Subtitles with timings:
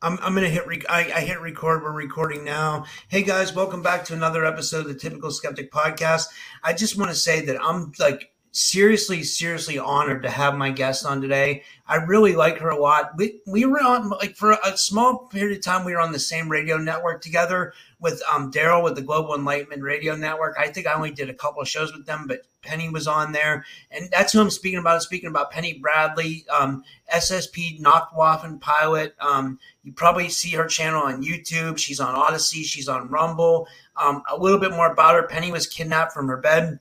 [0.00, 1.82] I'm, I'm gonna hit rec- I, I hit record.
[1.82, 2.84] We're recording now.
[3.08, 6.26] Hey guys, welcome back to another episode of the Typical Skeptic Podcast.
[6.62, 11.04] I just want to say that I'm like seriously, seriously honored to have my guest
[11.04, 11.62] on today.
[11.86, 13.12] I really like her a lot.
[13.16, 15.84] We we were on like for a small period of time.
[15.84, 19.82] We were on the same radio network together with um, Daryl with the Global Enlightenment
[19.82, 20.56] Radio Network.
[20.58, 23.32] I think I only did a couple of shows with them, but Penny was on
[23.32, 24.94] there, and that's who I'm speaking about.
[24.94, 29.14] I'm speaking about Penny Bradley, um, SSP Nachtwaffen pilot.
[29.20, 31.78] Um, you probably see her channel on YouTube.
[31.78, 32.64] She's on Odysee.
[32.64, 33.66] She's on Rumble.
[33.96, 35.22] Um, a little bit more about her.
[35.24, 36.78] Penny was kidnapped from her bed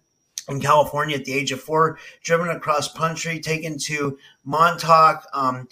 [0.50, 5.26] in California at the age of four, driven across country, taken to Montauk.
[5.34, 5.67] Um,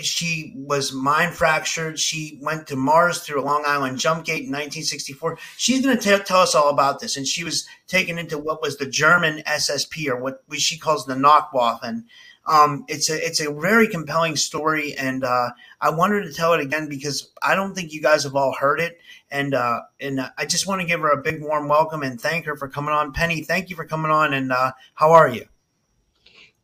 [0.00, 1.98] she was mind fractured.
[1.98, 5.38] She went to Mars through a Long Island jump gate in 1964.
[5.56, 7.16] She's going to tell us all about this.
[7.16, 11.14] And she was taken into what was the German SSP, or what she calls the
[11.14, 12.04] Nachtwaffen.
[12.46, 15.50] Um, it's a it's a very compelling story, and uh,
[15.80, 18.80] I wanted to tell it again because I don't think you guys have all heard
[18.80, 18.98] it,
[19.30, 22.44] and uh, and I just want to give her a big warm welcome and thank
[22.46, 23.12] her for coming on.
[23.12, 25.44] Penny, thank you for coming on, and uh, how are you?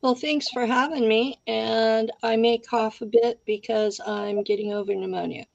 [0.03, 4.95] Well, thanks for having me, and I may cough a bit because I'm getting over
[4.95, 5.47] pneumonia.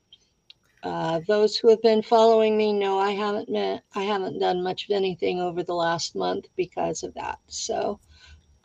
[0.83, 4.85] Uh, those who have been following me know I haven't met, I haven't done much
[4.85, 7.39] of anything over the last month because of that.
[7.47, 8.01] So.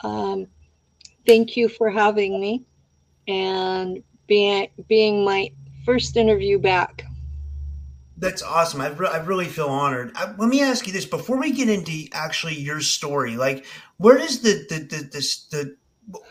[0.01, 0.47] Um,
[1.25, 2.63] thank you for having me
[3.27, 5.51] and being being my
[5.85, 7.05] first interview back.
[8.17, 8.79] That's awesome.
[8.79, 10.11] I, re- I really feel honored.
[10.15, 13.35] I, let me ask you this before we get into actually your story.
[13.35, 13.65] Like,
[13.97, 15.77] where does the the the the, the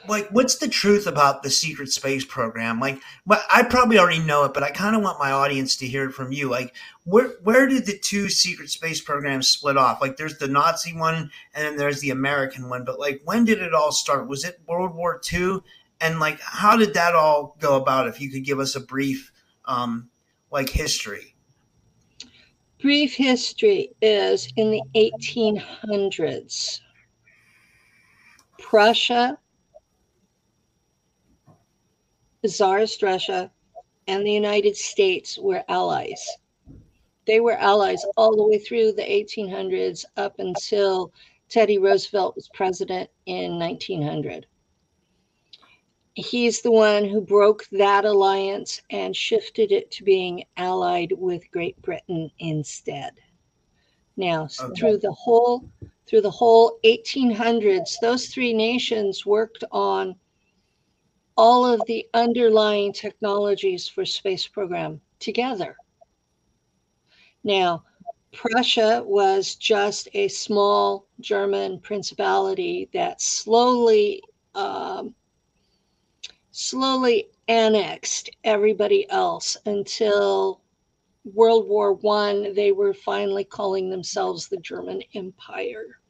[0.09, 2.81] like what's the truth about the secret space program?
[2.81, 6.09] Like i probably already know it but i kind of want my audience to hear
[6.09, 6.49] it from you.
[6.49, 6.75] Like
[7.05, 10.01] where where did the two secret space programs split off?
[10.01, 13.63] Like there's the nazi one and then there's the american one but like when did
[13.63, 14.29] it all start?
[14.29, 15.59] Was it world war ii
[16.01, 19.33] and like how did that all go about if you could give us a brief
[19.65, 20.09] um
[20.51, 21.35] like history?
[22.81, 26.81] Brief history is in the 1800s
[28.59, 29.39] prussia
[32.49, 33.51] Tsarist Russia
[34.07, 36.25] and the United States were allies.
[37.25, 41.13] They were allies all the way through the 1800s up until
[41.49, 44.47] Teddy Roosevelt was president in 1900.
[46.15, 51.81] He's the one who broke that alliance and shifted it to being allied with Great
[51.81, 53.13] Britain instead.
[54.17, 54.75] Now, okay.
[54.79, 55.65] through the whole
[56.07, 60.17] through the whole 1800s, those three nations worked on
[61.37, 65.77] all of the underlying technologies for space program together.
[67.45, 67.85] Now,
[68.33, 74.23] Prussia was just a small German principality that slowly,
[74.55, 75.15] um,
[76.51, 80.63] slowly annexed everybody else until
[81.25, 82.55] World War One.
[82.55, 86.01] They were finally calling themselves the German Empire.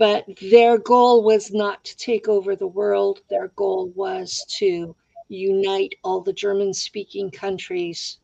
[0.00, 3.20] But their goal was not to take over the world.
[3.28, 4.96] Their goal was to
[5.28, 8.16] unite all the German speaking countries,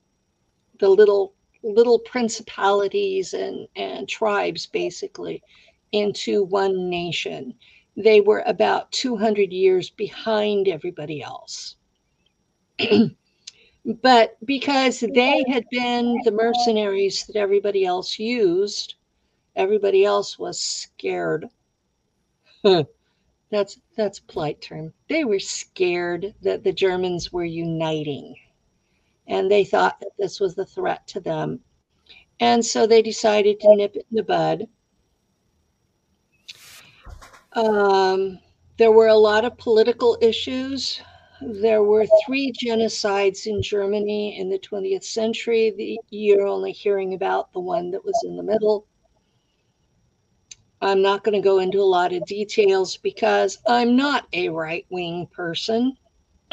[0.78, 5.42] the little little principalities and, and tribes basically
[5.92, 7.52] into one nation.
[7.94, 11.76] They were about 200 years behind everybody else.
[13.84, 18.94] but because they had been the mercenaries that everybody else used,
[19.56, 21.50] everybody else was scared
[23.50, 24.92] that's that's polite term.
[25.08, 28.34] They were scared that the Germans were uniting,
[29.26, 31.60] and they thought that this was the threat to them,
[32.40, 34.66] and so they decided to nip it in the bud.
[37.52, 38.38] Um,
[38.76, 41.00] there were a lot of political issues
[41.40, 45.70] there were three genocides in Germany in the 20th century.
[45.76, 48.86] The, you're only hearing about the one that was in the middle.
[50.86, 54.86] I'm not going to go into a lot of details because I'm not a right
[54.88, 55.96] wing person.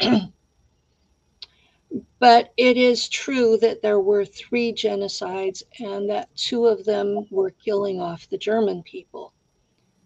[2.18, 7.50] but it is true that there were three genocides and that two of them were
[7.50, 9.32] killing off the German people.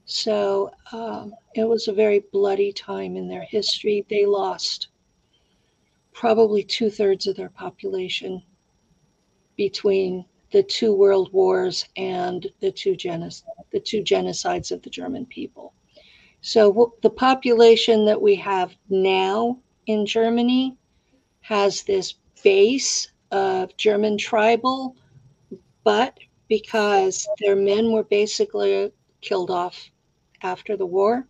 [0.05, 4.05] So um, it was a very bloody time in their history.
[4.11, 4.89] They lost
[6.13, 8.43] probably two thirds of their population
[9.57, 13.43] between the two world wars and the two, genoc-
[13.73, 15.75] the two genocides of the German people.
[16.41, 20.77] So the population that we have now in Germany
[21.41, 24.97] has this base of German tribal,
[25.85, 26.19] but
[26.49, 28.91] because their men were basically
[29.21, 29.91] killed off
[30.43, 31.27] after the war.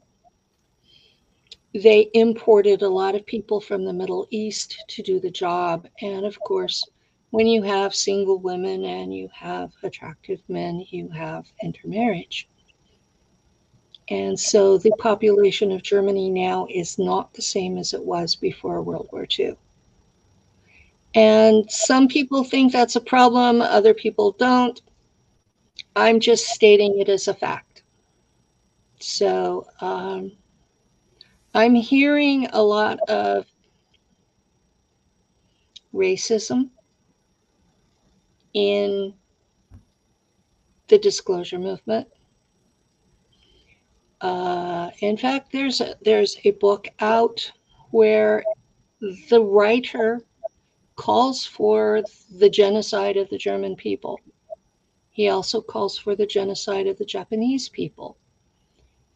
[1.74, 5.86] They imported a lot of people from the Middle East to do the job.
[6.02, 6.84] And of course,
[7.30, 12.48] when you have single women and you have attractive men, you have intermarriage.
[14.10, 18.82] And so the population of Germany now is not the same as it was before
[18.82, 19.54] World War II.
[21.14, 24.80] And some people think that's a problem, other people don't.
[25.94, 27.82] I'm just stating it as a fact.
[29.00, 30.32] So um,
[31.54, 33.46] I'm hearing a lot of
[35.92, 36.70] racism
[38.58, 39.14] in
[40.88, 42.08] the disclosure movement.
[44.20, 47.52] Uh, in fact, there's a, there's a book out
[47.92, 48.42] where
[49.30, 50.20] the writer
[50.96, 52.02] calls for
[52.38, 54.18] the genocide of the German people.
[55.10, 58.16] He also calls for the genocide of the Japanese people.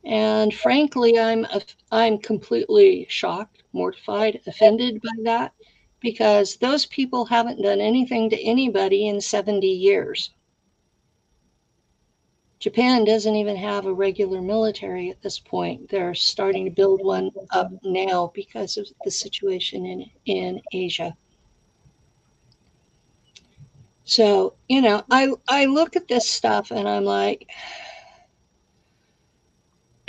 [0.04, 1.46] And frankly, I'm
[1.90, 5.52] I'm completely shocked, mortified, offended by that
[6.02, 10.30] because those people haven't done anything to anybody in 70 years.
[12.58, 15.88] Japan doesn't even have a regular military at this point.
[15.88, 21.16] They're starting to build one up now because of the situation in, in Asia.
[24.04, 27.48] So, you know, I, I look at this stuff and I'm like,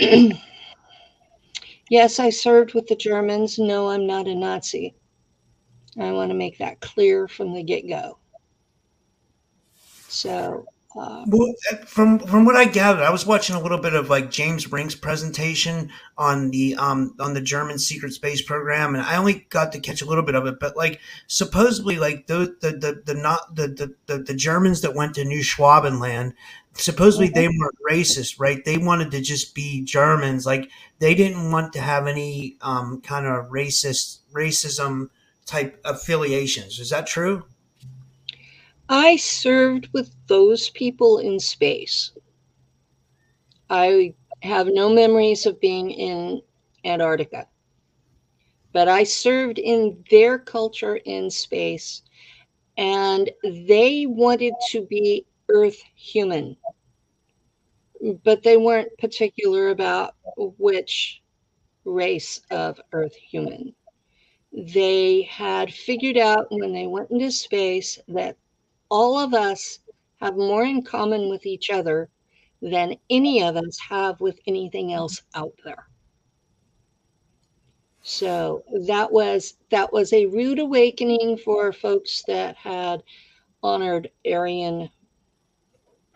[1.90, 3.58] yes, I served with the Germans.
[3.58, 4.94] No, I'm not a Nazi.
[5.98, 8.18] I want to make that clear from the get go.
[10.08, 11.52] So, uh, well,
[11.86, 14.94] from from what I gathered, I was watching a little bit of like James Rink's
[14.94, 19.80] presentation on the um on the German secret space program, and I only got to
[19.80, 20.60] catch a little bit of it.
[20.60, 24.94] But like supposedly, like the the the the not the the, the, the Germans that
[24.94, 26.34] went to New Schwabenland,
[26.74, 27.58] supposedly they mm-hmm.
[27.58, 28.64] weren't racist, right?
[28.64, 30.46] They wanted to just be Germans.
[30.46, 30.70] Like
[31.00, 35.08] they didn't want to have any um, kind of racist racism
[35.46, 36.78] type affiliations.
[36.78, 37.44] Is that true?
[38.88, 42.12] I served with those people in space.
[43.70, 46.42] I have no memories of being in
[46.84, 47.48] Antarctica,
[48.72, 52.02] but I served in their culture in space,
[52.76, 56.56] and they wanted to be Earth human,
[58.22, 61.22] but they weren't particular about which
[61.86, 63.74] race of Earth human.
[64.56, 68.36] They had figured out when they went into space that
[68.88, 69.80] all of us
[70.20, 72.08] have more in common with each other
[72.62, 75.88] than any of us have with anything else out there.
[78.02, 83.02] So that was that was a rude awakening for folks that had
[83.62, 84.88] honored Aryan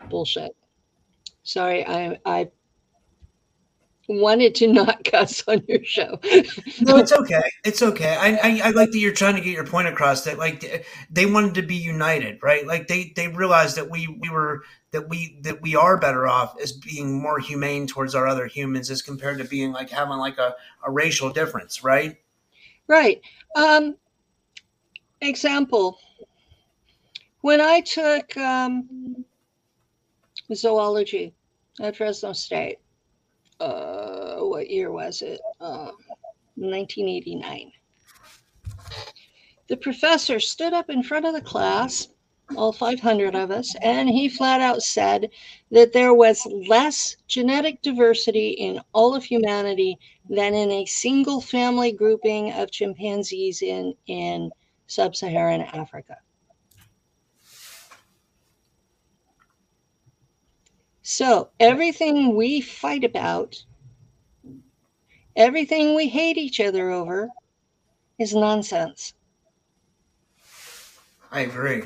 [0.09, 0.55] bullshit.
[1.43, 2.51] Sorry, I I
[4.09, 6.19] wanted to not cuss on your show.
[6.81, 7.49] no, it's okay.
[7.63, 8.17] It's okay.
[8.19, 10.23] I, I, I like that you're trying to get your point across.
[10.25, 12.65] That like they wanted to be united, right?
[12.65, 16.59] Like they they realized that we we were that we that we are better off
[16.61, 20.37] as being more humane towards our other humans as compared to being like having like
[20.39, 22.17] a, a racial difference, right?
[22.87, 23.21] Right.
[23.55, 23.95] Um,
[25.21, 25.99] example.
[27.41, 29.23] When I took um,
[30.53, 31.33] zoology
[31.79, 32.79] at Fresno State.
[33.59, 35.39] Uh, what year was it?
[35.59, 35.91] Uh,
[36.55, 37.71] 1989.
[39.67, 42.07] The professor stood up in front of the class,
[42.55, 45.29] all 500 of us, and he flat out said
[45.71, 49.97] that there was less genetic diversity in all of humanity
[50.29, 54.51] than in a single family grouping of chimpanzees in, in
[54.87, 56.17] sub Saharan Africa.
[61.11, 63.63] So everything we fight about,
[65.35, 67.29] everything we hate each other over,
[68.19, 69.15] is nonsense.
[71.31, 71.85] I agree.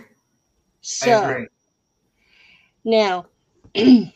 [0.82, 1.48] So I agree.
[2.84, 3.26] now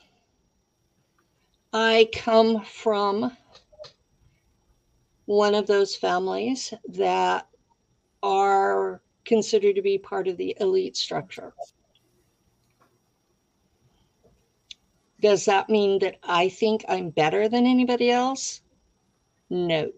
[1.71, 3.31] I come from
[5.23, 7.47] one of those families that
[8.21, 11.53] are considered to be part of the elite structure.
[15.19, 18.61] Does that mean that I think I'm better than anybody else?
[19.49, 19.91] No,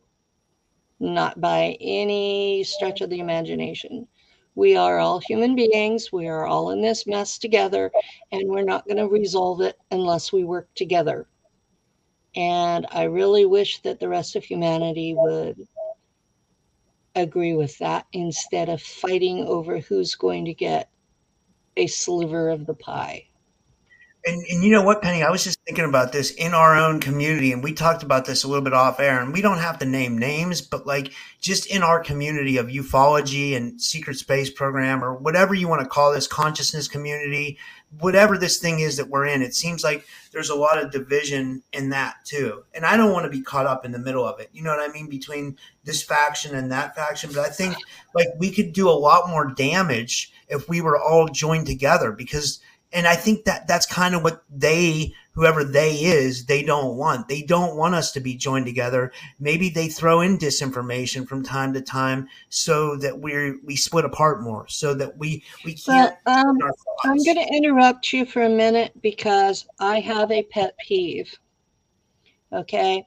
[1.00, 4.08] not by any stretch of the imagination.
[4.56, 6.12] We are all human beings.
[6.12, 7.92] We are all in this mess together,
[8.32, 11.28] and we're not going to resolve it unless we work together.
[12.36, 15.68] And I really wish that the rest of humanity would
[17.16, 20.90] agree with that instead of fighting over who's going to get
[21.76, 23.29] a sliver of the pie.
[24.26, 25.24] And, and you know what, Penny?
[25.24, 28.44] I was just thinking about this in our own community, and we talked about this
[28.44, 29.22] a little bit off air.
[29.22, 33.56] And we don't have to name names, but like just in our community of ufology
[33.56, 37.58] and secret space program, or whatever you want to call this consciousness community,
[38.00, 41.64] whatever this thing is that we're in, it seems like there's a lot of division
[41.74, 42.64] in that too.
[42.74, 44.50] And I don't want to be caught up in the middle of it.
[44.52, 45.08] You know what I mean?
[45.08, 47.32] Between this faction and that faction.
[47.34, 47.76] But I think
[48.14, 52.60] like we could do a lot more damage if we were all joined together because
[52.92, 57.28] and I think that that's kind of what they, whoever they is, they don't want.
[57.28, 59.12] They don't want us to be joined together.
[59.40, 64.42] Maybe they throw in disinformation from time to time so that we we split apart
[64.42, 66.16] more, so that we we can't.
[66.28, 66.58] So, um,
[67.04, 71.32] I'm going to interrupt you for a minute because I have a pet peeve.
[72.52, 73.06] Okay,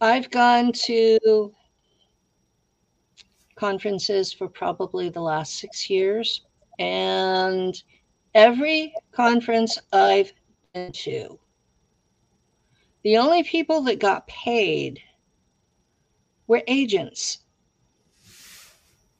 [0.00, 1.52] I've gone to
[3.54, 6.46] conferences for probably the last six years,
[6.78, 7.82] and
[8.38, 10.32] every conference I've
[10.72, 11.40] been to,
[13.02, 15.00] the only people that got paid
[16.46, 17.38] were agents.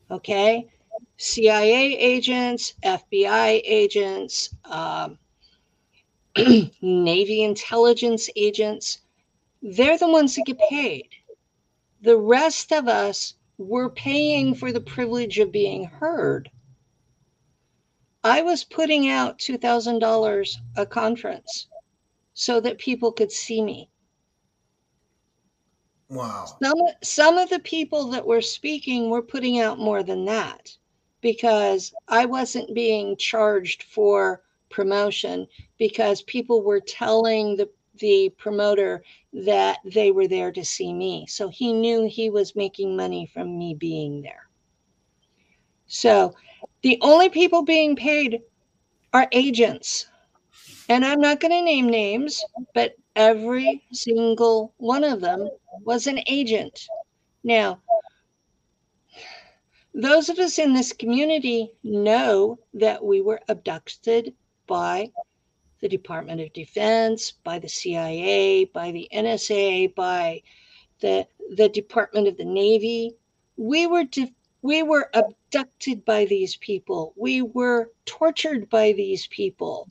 [0.09, 0.69] Okay?
[1.17, 5.19] CIA agents, FBI agents, um,
[6.81, 9.01] Navy intelligence agents.
[9.63, 11.09] They're the ones that get paid.
[12.03, 16.49] The rest of us were paying for the privilege of being heard.
[18.25, 21.69] I was putting out $2,000 a conference
[22.35, 23.89] so that people could see me.
[26.09, 26.47] Wow.
[26.63, 30.75] Some, some of the people that were speaking were putting out more than that
[31.21, 35.47] because I wasn't being charged for promotion
[35.79, 41.27] because people were telling the, the promoter that they were there to see me.
[41.29, 44.49] So he knew he was making money from me being there.
[45.87, 46.35] So
[46.83, 48.41] the only people being paid
[49.12, 50.07] are agents.
[50.88, 52.43] And I'm not going to name names,
[52.75, 55.49] but every single one of them
[55.85, 56.88] was an agent.
[57.45, 57.81] Now,
[59.95, 64.35] those of us in this community know that we were abducted
[64.67, 65.11] by
[65.81, 70.43] the Department of Defense, by the CIA, by the NSA, by
[71.00, 73.15] the, the Department of the Navy.
[73.57, 77.15] We were de- we were abducted by these people.
[77.17, 79.91] We were tortured by these people.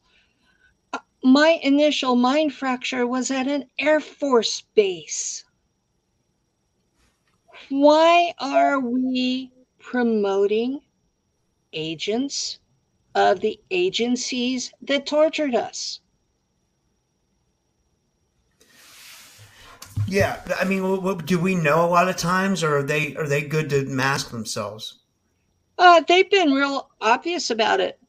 [0.93, 5.43] Uh, my initial mind fracture was at an Air Force base.
[7.69, 10.81] Why are we promoting
[11.73, 12.59] agents
[13.15, 16.01] of the agencies that tortured us?
[20.07, 23.13] Yeah, I mean, what, what, do we know a lot of times, or are they
[23.17, 24.99] are they good to mask themselves?
[25.77, 27.99] Uh, they've been real obvious about it.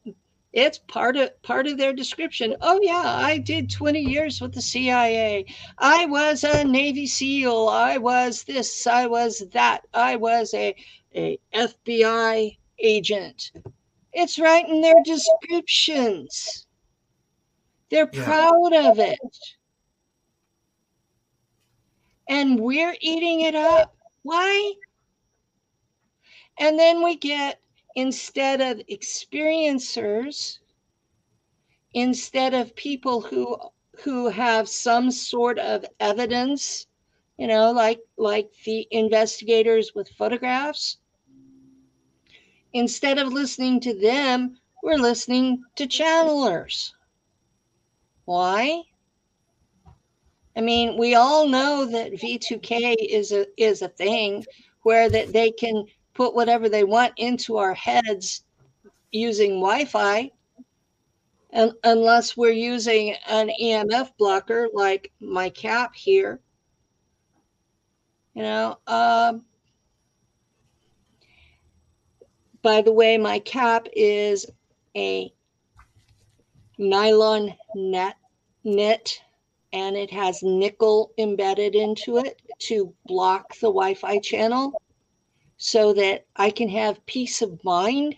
[0.53, 2.55] It's part of part of their description.
[2.61, 5.45] Oh yeah, I did 20 years with the CIA.
[5.77, 7.67] I was a Navy SEAL.
[7.67, 8.87] I was this.
[8.87, 9.81] I was that.
[9.93, 10.73] I was a
[11.13, 13.51] a FBI agent.
[14.13, 16.65] It's right in their descriptions.
[17.89, 18.23] They're yeah.
[18.23, 19.19] proud of it
[22.29, 23.95] and we're eating it up.
[24.21, 24.73] Why?
[26.59, 27.59] And then we get,
[27.95, 30.59] instead of experiencers,
[31.93, 33.57] instead of people who
[34.03, 36.87] who have some sort of evidence,
[37.37, 40.97] you know, like like the investigators with photographs,
[42.73, 46.93] instead of listening to them, we're listening to channelers.
[48.25, 48.83] Why?
[50.59, 54.45] I mean, we all know that V2K is a is a thing
[54.81, 58.43] where that they can put whatever they want into our heads
[59.13, 60.29] using Wi-Fi,
[61.51, 66.41] and unless we're using an EMF blocker like my cap here.
[68.33, 69.45] You know, um,
[72.61, 74.45] by the way, my cap is
[74.93, 75.33] a
[76.77, 78.17] nylon net
[78.65, 79.21] knit
[79.73, 84.81] and it has nickel embedded into it to block the Wi-Fi channel
[85.57, 88.15] so that I can have peace of mind.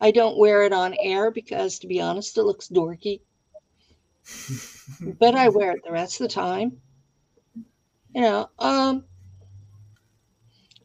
[0.00, 3.20] I don't wear it on air because to be honest, it looks dorky.
[5.18, 6.80] but I wear it the rest of the time.
[8.14, 9.04] You know, um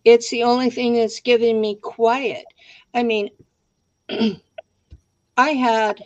[0.05, 2.45] it's the only thing that's giving me quiet.
[2.93, 3.29] I mean,
[5.37, 6.01] I had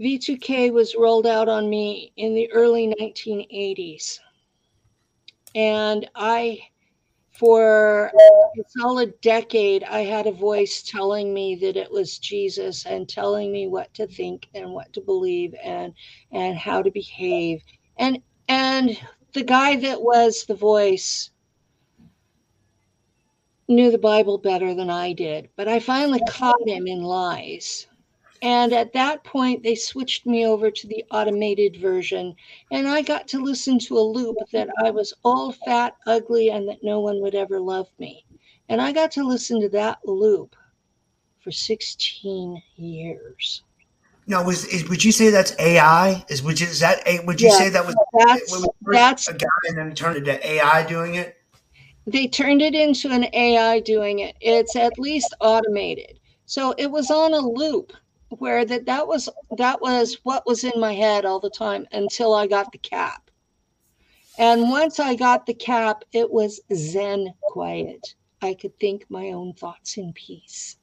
[0.00, 4.18] V2K was rolled out on me in the early 1980s.
[5.54, 6.58] And I,
[7.32, 13.08] for a solid decade, I had a voice telling me that it was Jesus and
[13.08, 15.92] telling me what to think and what to believe and
[16.32, 17.62] and how to behave.
[17.98, 18.98] And and
[19.34, 21.30] the guy that was the voice
[23.68, 27.86] knew the Bible better than I did, but I finally caught him in lies.
[28.42, 32.34] And at that point, they switched me over to the automated version,
[32.70, 36.66] and I got to listen to a loop that I was old, fat, ugly, and
[36.68, 38.24] that no one would ever love me.
[38.68, 40.56] And I got to listen to that loop
[41.40, 43.62] for 16 years.
[44.26, 46.24] Now, was is, would you say that's AI?
[46.28, 49.34] Is would you is that a would you Yeah, say that was That's that's a
[49.34, 51.36] guy and then turned into AI doing it?
[52.06, 54.36] they turned it into an AI doing it.
[54.40, 56.18] It's at least automated.
[56.46, 57.92] So it was on a loop
[58.30, 62.34] where that that was that was what was in my head all the time until
[62.34, 63.30] I got the cap.
[64.38, 68.14] And once I got the cap, it was zen quiet.
[68.42, 70.76] I could think my own thoughts in peace.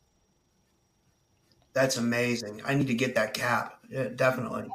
[1.73, 2.61] That's amazing.
[2.65, 3.79] I need to get that cap.
[3.89, 4.65] Yeah, definitely.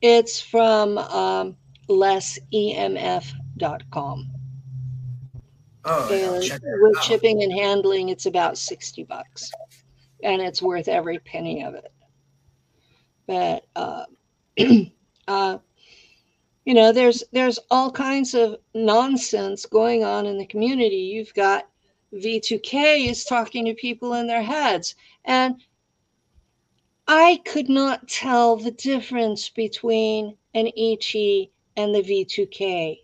[0.00, 1.56] It's from um,
[1.88, 4.30] lessemf.com.
[5.84, 7.04] Oh, yeah, And check that with out.
[7.04, 9.50] shipping and handling, it's about 60 bucks.
[10.22, 11.92] And it's worth every penny of it.
[13.26, 14.04] But uh,
[15.28, 15.58] uh,
[16.64, 20.96] you know, there's there's all kinds of nonsense going on in the community.
[20.96, 21.68] You've got
[22.14, 24.94] V2K is talking to people in their heads.
[25.24, 25.62] And
[27.08, 31.14] I could not tell the difference between an ET
[31.76, 32.98] and the V2K.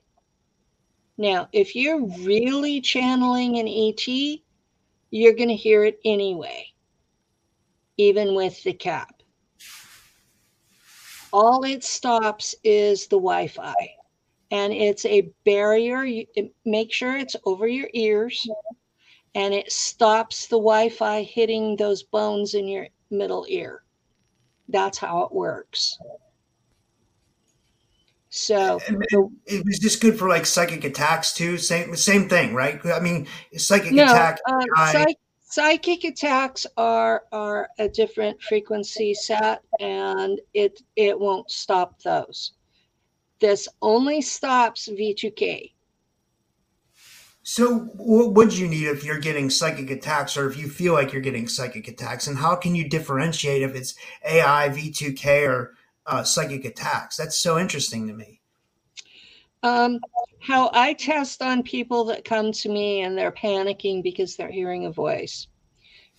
[1.17, 4.07] Now, if you're really channeling an ET,
[5.11, 6.67] you're going to hear it anyway,
[7.97, 9.18] even with the cap.
[11.33, 13.75] All it stops is the Wi Fi,
[14.51, 16.05] and it's a barrier.
[16.05, 18.49] You, it- make sure it's over your ears,
[19.35, 23.83] and it stops the Wi Fi hitting those bones in your middle ear.
[24.69, 25.99] That's how it works.
[28.31, 28.79] So,
[29.47, 31.57] it was just good for like psychic attacks too.
[31.57, 32.79] Same same thing, right?
[32.87, 34.39] I mean, psychic no, attack.
[34.47, 35.17] uh, psych-
[35.49, 42.53] psychic attacks are are a different frequency set, and it it won't stop those.
[43.41, 45.73] This only stops V2K.
[47.43, 51.13] So, what would you need if you're getting psychic attacks, or if you feel like
[51.13, 56.25] you're getting psychic attacks, and how can you differentiate if it's AI, V2K, or uh,
[56.25, 57.17] psychic attacks?
[57.17, 58.38] That's so interesting to me.
[59.63, 60.01] Um,
[60.41, 64.87] how I test on people that come to me and they're panicking because they're hearing
[64.87, 65.49] a voice.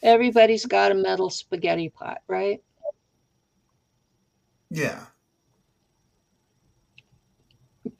[0.02, 2.62] Everybody's got a metal spaghetti pot, right?
[4.69, 5.06] Yeah.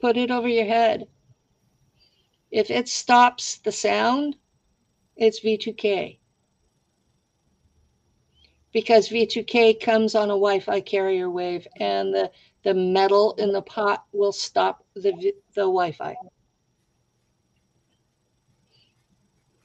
[0.00, 1.08] Put it over your head.
[2.50, 4.36] If it stops the sound,
[5.16, 6.18] it's V2K.
[8.72, 12.30] Because V2K comes on a Wi Fi carrier wave and the,
[12.62, 15.12] the metal in the pot will stop the,
[15.54, 16.14] the Wi Fi.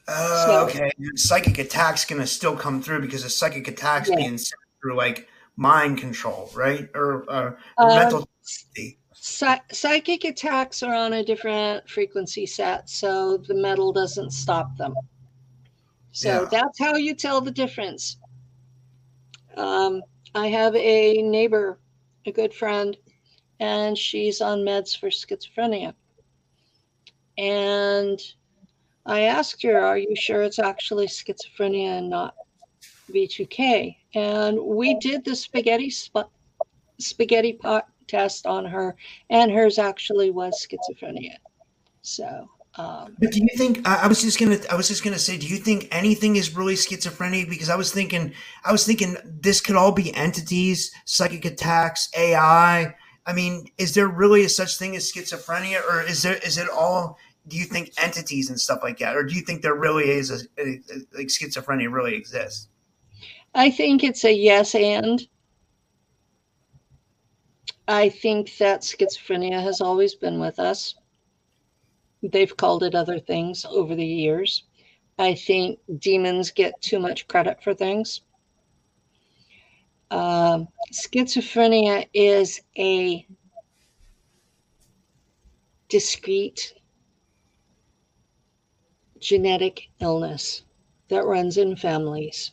[0.08, 0.91] Oh, So- okay.
[1.15, 4.17] Psychic attacks gonna still come through because a psychic attacks Yeah.
[4.17, 5.27] being sent through like
[5.58, 6.89] mind control, right?
[6.93, 8.29] Or, or, or Um, mental.
[9.13, 14.93] Psy- psychic attacks are on a different frequency set, so the metal doesn't stop them.
[16.12, 16.47] So Yeah.
[16.51, 18.17] that's how you tell the difference.
[19.58, 20.03] Um,
[20.36, 21.79] I have a neighbor,
[22.25, 22.97] a good friend,
[23.59, 25.93] and she's on meds for schizophrenia.
[27.38, 28.19] And
[29.05, 32.35] I asked her, Are you sure it's actually schizophrenia and not
[33.11, 33.95] V2K?
[34.15, 36.31] And we did the spaghetti sp-
[36.99, 38.95] spaghetti pot test on her,
[39.29, 41.38] and hers actually was schizophrenia.
[42.01, 45.19] So, um, But do you think I, I was just gonna I was just gonna
[45.19, 47.49] say, do you think anything is really schizophrenia?
[47.49, 48.33] Because I was thinking
[48.65, 52.93] I was thinking this could all be entities, psychic attacks, AI.
[53.25, 56.69] I mean, is there really a such thing as schizophrenia, or is there is it
[56.69, 60.09] all do you think entities and stuff like that, or do you think there really
[60.09, 62.67] is a, a, a like schizophrenia really exists?
[63.53, 65.25] I think it's a yes and.
[67.88, 70.95] I think that schizophrenia has always been with us.
[72.31, 74.63] They've called it other things over the years.
[75.17, 78.21] I think demons get too much credit for things.
[80.11, 83.25] Um, schizophrenia is a
[85.89, 86.73] discrete
[89.19, 90.63] genetic illness
[91.09, 92.51] that runs in families.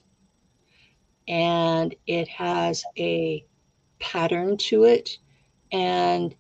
[1.29, 3.45] And it has a
[3.99, 5.19] pattern to it.
[5.71, 6.35] And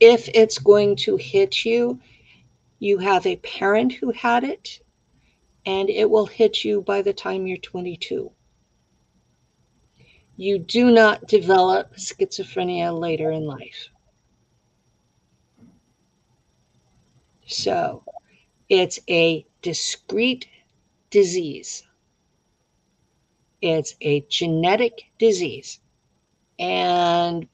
[0.00, 2.00] if it's going to hit you,
[2.78, 4.80] you have a parent who had it,
[5.66, 8.30] and it will hit you by the time you're 22.
[10.36, 13.88] You do not develop schizophrenia later in life.
[17.46, 18.04] So
[18.68, 20.46] it's a discrete
[21.10, 21.82] disease.
[23.60, 25.80] It's a genetic disease.
[26.60, 27.48] And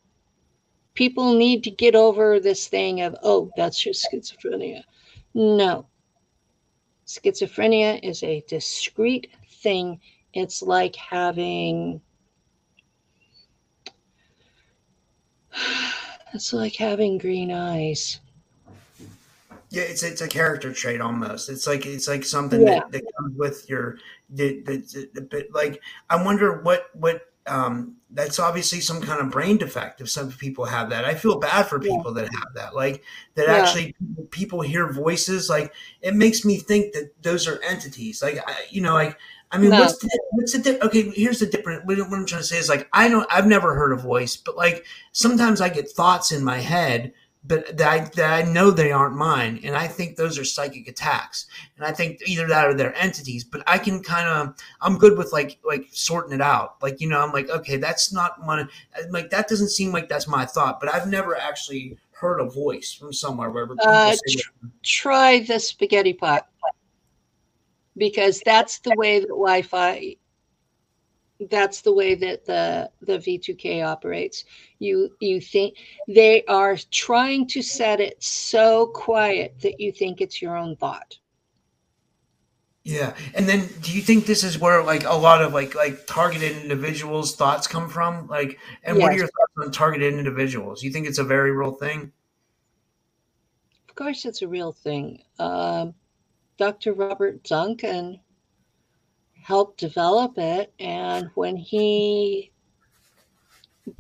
[0.95, 4.83] people need to get over this thing of, oh, that's just schizophrenia.
[5.35, 5.87] No.
[7.07, 10.01] Schizophrenia is a discrete thing.
[10.33, 12.01] It's like having
[16.35, 18.21] it's like having green eyes.
[19.71, 21.49] Yeah, it's it's a character trait almost.
[21.49, 22.81] It's like it's like something yeah.
[22.81, 23.99] that, that comes with your
[24.31, 30.09] that, like I wonder what what um that's obviously some kind of brain defect if
[30.09, 31.05] some people have that.
[31.05, 32.23] I feel bad for people yeah.
[32.23, 32.75] that have that.
[32.75, 33.03] Like
[33.35, 33.57] that yeah.
[33.57, 33.95] actually
[34.31, 38.23] people hear voices like it makes me think that those are entities.
[38.23, 39.19] Like I, you know like
[39.51, 39.81] I mean, no.
[39.81, 41.11] what's the, what's the okay?
[41.11, 41.87] Here's the different.
[41.87, 43.27] What I'm trying to say is like I don't.
[43.31, 47.13] I've never heard a voice, but like sometimes I get thoughts in my head
[47.47, 49.61] but that I, that I know they aren't mine.
[49.63, 51.47] And I think those are psychic attacks.
[51.77, 55.19] And I think either that or they're entities, but I can kind of, I'm good
[55.19, 56.77] with like, like sorting it out.
[56.83, 58.69] Like, you know, I'm like, okay, that's not one,
[59.11, 62.93] like, that doesn't seem like that's my thought, but I've never actually heard a voice
[62.93, 64.49] from somewhere where uh, tr-
[64.83, 66.49] try the spaghetti pot
[67.97, 70.17] because that's the way that Wi-Fi
[71.51, 74.45] that's the way that the the v2k operates.
[74.79, 75.77] You you think
[76.09, 81.19] they are trying to set it so quiet that you think it's your own thought.
[82.85, 86.07] Yeah and then do you think this is where like a lot of like like
[86.07, 88.27] targeted individuals thoughts come from?
[88.29, 89.03] Like and yes.
[89.03, 90.83] what are your thoughts on targeted individuals?
[90.83, 92.13] You think it's a very real thing?
[93.89, 95.23] Of course it's a real thing.
[95.39, 95.95] Um,
[96.57, 98.21] dr robert duncan
[99.45, 100.73] helped develop it.
[100.81, 102.51] And when he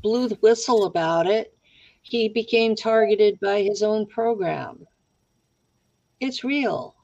[0.02, 1.54] blew the whistle about it,
[2.00, 4.86] he became targeted by his own program.
[6.18, 6.96] It's real.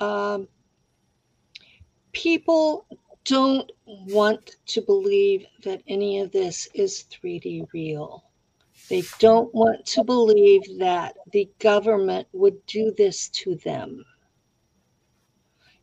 [0.00, 0.48] Um,
[2.12, 2.86] people
[3.24, 8.24] don't want to believe that any of this is 3D real.
[8.90, 14.04] They don't want to believe that the government would do this to them.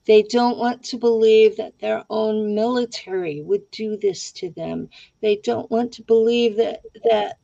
[0.06, 4.90] They don't want to believe that their own military would do this to them.
[5.22, 7.38] They don't want to believe that that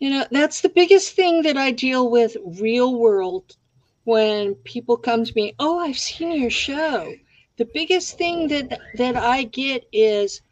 [0.00, 3.56] you know, that's the biggest thing that I deal with real world
[4.02, 7.14] when people come to me, "Oh, I've seen your show."
[7.56, 10.42] The biggest thing that that I get is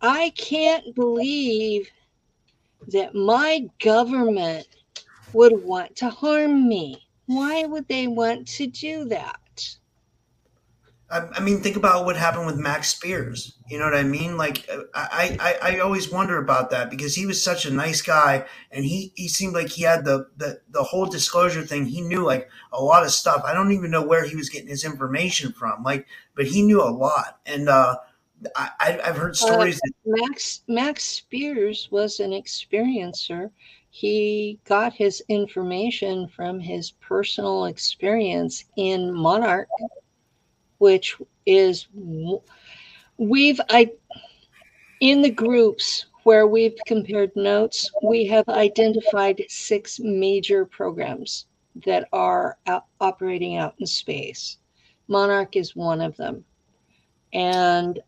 [0.00, 1.90] I can't believe
[2.86, 4.66] that my government
[5.34, 7.07] would want to harm me.
[7.28, 9.76] Why would they want to do that?
[11.10, 13.56] I, mean, think about what happened with Max Spiers.
[13.68, 14.38] You know what I mean?
[14.38, 18.46] Like, I, I, I always wonder about that because he was such a nice guy,
[18.70, 21.86] and he, he seemed like he had the, the the whole disclosure thing.
[21.86, 23.42] He knew like a lot of stuff.
[23.44, 25.82] I don't even know where he was getting his information from.
[25.82, 27.96] Like, but he knew a lot, and uh,
[28.56, 29.76] I, I've heard uh, stories.
[29.76, 33.50] Uh, that- Max Max Spiers was an experiencer
[33.90, 39.68] he got his information from his personal experience in Monarch,
[40.78, 41.88] which is
[43.16, 43.90] we've I
[45.00, 51.46] in the groups where we've compared notes, we have identified six major programs
[51.86, 54.58] that are out, operating out in space.
[55.06, 56.44] Monarch is one of them.
[57.32, 58.00] And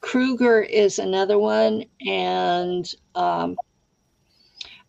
[0.00, 1.84] Kruger is another one.
[2.06, 3.56] And um,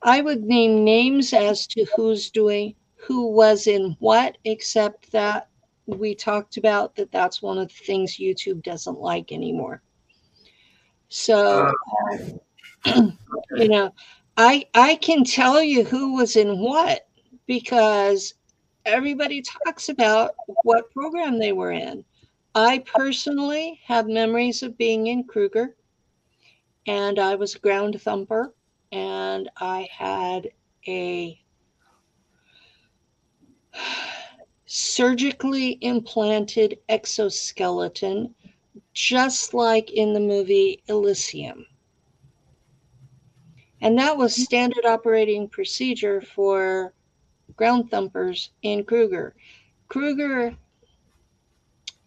[0.01, 5.49] I would name names as to who's doing who was in what, except that
[5.85, 9.81] we talked about that that's one of the things YouTube doesn't like anymore.
[11.09, 11.71] So,
[12.85, 13.09] uh,
[13.55, 13.93] you know,
[14.37, 17.07] I I can tell you who was in what
[17.45, 18.33] because
[18.85, 20.31] everybody talks about
[20.63, 22.03] what program they were in.
[22.55, 25.75] I personally have memories of being in Kruger
[26.87, 28.54] and I was a ground thumper
[28.91, 30.49] and I had
[30.87, 31.39] a
[34.65, 38.33] surgically implanted exoskeleton
[38.93, 41.65] just like in the movie Elysium.
[43.81, 44.43] And that was mm-hmm.
[44.43, 46.93] standard operating procedure for
[47.55, 49.35] ground thumpers in Kruger.
[49.87, 50.55] Kruger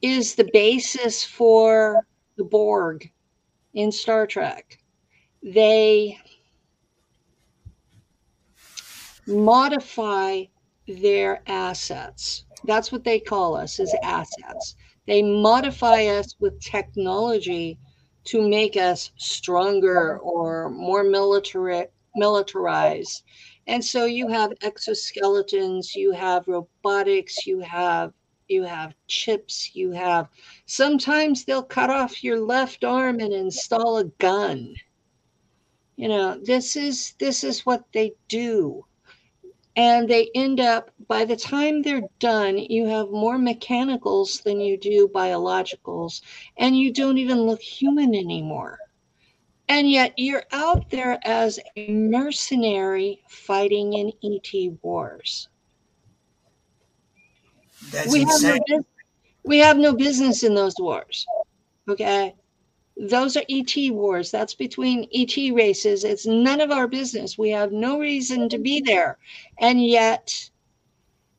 [0.03, 3.11] is the basis for the Borg
[3.75, 4.79] in Star Trek.
[5.43, 6.19] They
[9.29, 10.45] modify
[10.87, 12.47] their assets.
[12.65, 14.75] That's what they call us as assets.
[15.07, 17.79] They modify us with technology
[18.25, 21.87] to make us stronger or more military
[22.17, 23.23] militarized.
[23.67, 28.13] And so you have exoskeletons, you have robotics, you have
[28.49, 30.29] you have chips, you have
[30.65, 34.75] sometimes they'll cut off your left arm and install a gun.
[35.97, 38.87] You know, this is this is what they do
[39.79, 44.77] and they end up by the time they're done you have more mechanicals than you
[44.77, 46.21] do biologicals.
[46.57, 48.79] And you don't even look human anymore.
[49.69, 55.49] And yet you're out there as a mercenary fighting in et wars.
[57.93, 58.61] That's we have, insane.
[58.69, 58.87] no, bus-
[59.45, 61.25] we have no business in those wars
[61.89, 62.35] okay
[62.99, 64.31] those are ET wars.
[64.31, 66.05] That's between ET races.
[66.05, 67.39] It's none of our business.
[67.39, 69.19] We have no reason to be there.
[69.61, 70.51] And yet,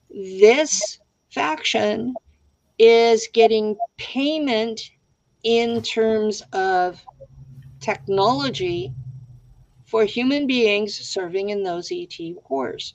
[0.09, 0.99] this
[1.31, 2.15] faction
[2.77, 4.91] is getting payment
[5.43, 7.03] in terms of
[7.81, 8.93] technology
[9.85, 12.17] for human beings serving in those ET
[12.49, 12.93] wars.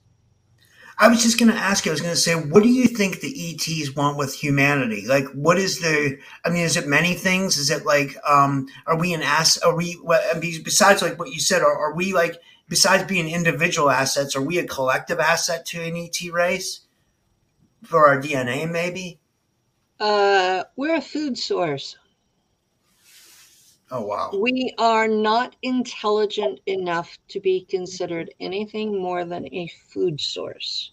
[0.98, 1.90] I was just going to ask you.
[1.90, 5.04] I was going to say, what do you think the ETs want with humanity?
[5.06, 6.18] Like, what is the?
[6.44, 7.56] I mean, is it many things?
[7.56, 9.58] Is it like, um, are we an ass?
[9.58, 9.98] Are we?
[10.40, 12.36] Besides, like what you said, are, are we like?
[12.68, 16.80] Besides being individual assets, are we a collective asset to an ET race
[17.82, 18.70] for our DNA?
[18.70, 19.18] Maybe.
[20.00, 21.96] Uh, we're a food source.
[23.96, 24.32] Oh wow.
[24.34, 30.90] We are not intelligent enough to be considered anything more than a food source.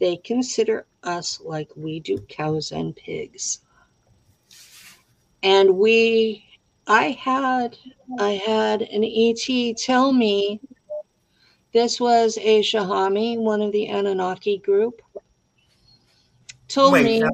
[0.00, 3.60] They consider us like we do cows and pigs.
[5.44, 6.44] And we
[6.88, 7.78] I had
[8.18, 10.60] I had an ET tell me
[11.72, 15.00] this was a Shahami, one of the Anunnaki group.
[16.66, 17.30] Told Wait, me now,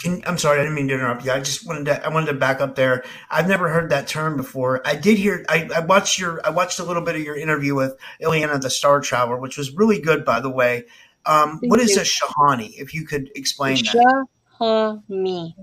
[0.00, 1.30] can, I'm sorry, I didn't mean to interrupt you.
[1.30, 3.04] I just wanted to, I wanted to back up there.
[3.30, 4.80] I've never heard that term before.
[4.86, 7.74] I did hear, I, I watched your, I watched a little bit of your interview
[7.74, 10.84] with Ileana, the Star Traveler, which was really good, by the way.
[11.26, 12.72] Um, what is a Shahani?
[12.78, 14.26] If you could explain that.
[14.58, 15.54] Shahami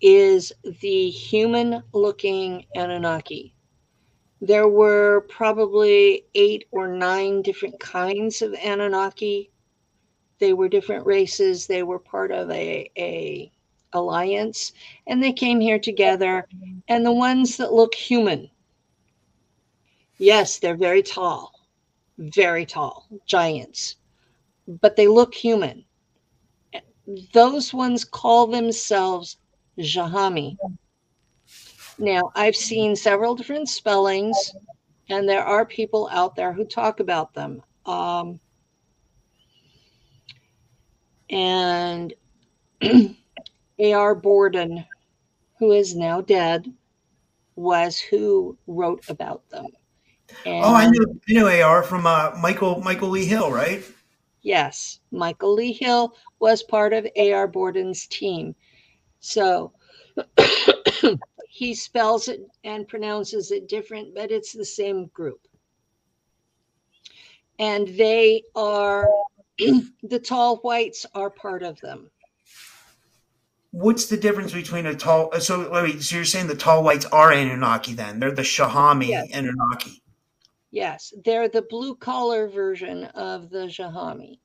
[0.00, 3.54] is the human looking Anunnaki.
[4.40, 9.50] There were probably eight or nine different kinds of Anunnaki.
[10.38, 11.66] They were different races.
[11.66, 13.50] They were part of a, a
[13.94, 14.72] alliance
[15.06, 16.46] and they came here together.
[16.88, 18.50] And the ones that look human,
[20.18, 21.52] yes, they're very tall,
[22.18, 23.96] very tall, giants,
[24.66, 25.84] but they look human
[27.32, 29.36] those ones call themselves
[29.78, 30.56] Jahami.
[31.98, 34.52] Now, I've seen several different spellings,
[35.08, 37.62] and there are people out there who talk about them.
[37.86, 38.40] Um,
[41.30, 42.14] and
[43.78, 44.14] A.R.
[44.14, 44.86] Bordon,
[45.58, 46.72] who is now dead,
[47.56, 49.66] was who wrote about them.
[50.46, 53.84] And Oh, I know, I know AR from uh, Michael, Michael Lee Hill, right?
[54.42, 57.48] Yes, Michael Lee Hill was part of A.R.
[57.48, 58.54] Bordon's team.
[59.20, 59.72] So
[61.48, 65.40] he spells it and pronounces it different, but it's the same group.
[67.58, 69.08] And they are,
[70.02, 72.10] the tall whites are part of them.
[73.74, 77.32] What's the difference between a tall, so wait, so you're saying the tall whites are
[77.32, 78.20] Anunnaki then?
[78.20, 79.32] They're the Shahami Yes.
[79.34, 80.00] Anunnaki.
[80.70, 84.38] Yes, they're the blue collar version of the Jahami.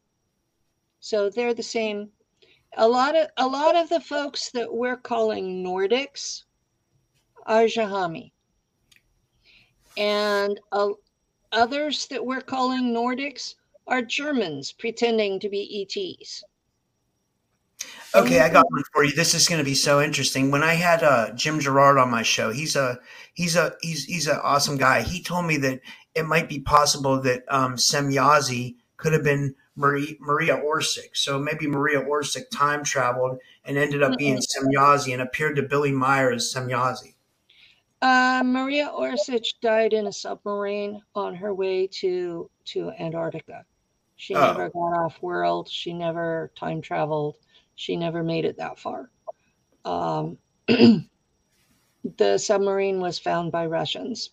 [1.00, 2.10] So they're the same.
[2.76, 6.46] A lot of a lot of the folks that we're calling Nordics
[7.46, 8.32] are Jahami.
[9.96, 10.90] And uh,
[11.52, 13.54] others that we're calling Nordics
[13.86, 16.44] are Germans pretending to be ETs.
[18.16, 19.14] Okay, I got one for you.
[19.14, 20.50] This is going to be so interesting.
[20.50, 23.00] When I had uh, Jim Gerard on my show, he's a
[23.34, 25.02] he's a he's he's an awesome guy.
[25.04, 25.82] He told me that
[26.16, 31.16] it might be possible that um, Semjase could have been Marie, Maria Orsic.
[31.16, 35.92] So maybe Maria Orsic time traveled and ended up being Semjase and appeared to Billy
[35.92, 37.14] Meier as Semjase.
[38.02, 43.66] Uh, Maria Orsic died in a submarine on her way to to Antarctica.
[44.16, 44.48] She Oh.
[44.48, 45.70] never got off world.
[45.70, 47.36] She never time traveled.
[47.80, 49.10] She never made it that far.
[49.86, 50.38] Um,
[50.68, 54.32] the submarine was found by Russians.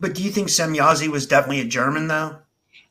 [0.00, 2.38] But do you think Semjase was definitely a German though?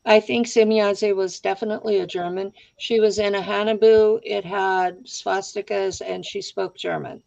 [0.05, 2.53] I think Semjase was definitely a German.
[2.77, 4.21] She was in a Haunebu.
[4.23, 7.21] It had swastikas, and she spoke German.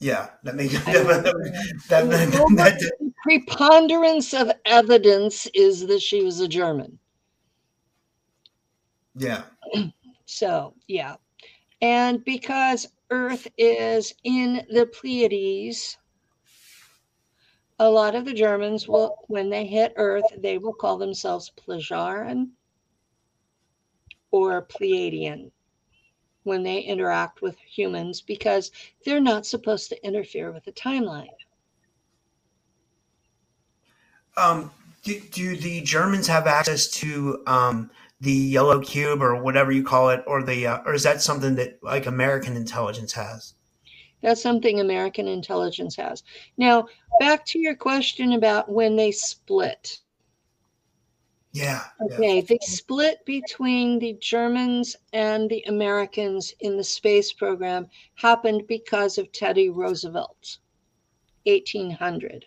[0.00, 1.22] Yeah, that makes that,
[1.88, 6.98] that, that- that- preponderance of evidence is that she was a German.
[9.20, 9.42] Yeah.
[10.26, 11.16] So, yeah.
[11.82, 15.98] And because Earth is in the Pleiades,
[17.80, 22.50] a lot of the Germans will, when they hit Earth, they will call themselves Plejaren
[24.30, 25.50] or Pleiadian
[26.44, 28.70] when they interact with humans because
[29.04, 31.26] they're not supposed to interfere with the timeline.
[34.36, 34.70] Um,
[35.02, 40.10] do, do the Germans have access to um, the yellow cube or whatever you call
[40.10, 43.54] it, or the uh, or is that something that like American intelligence has?
[44.22, 46.22] That's something American intelligence has.
[46.58, 46.86] Now,
[47.18, 49.98] back to your question about when they split.
[51.52, 51.82] Yeah.
[52.08, 52.16] yeah.
[52.16, 59.18] Okay, they split between the Germans and the Americans in the space program happened because
[59.18, 60.58] of Teddy Roosevelt,
[61.44, 62.44] 1800.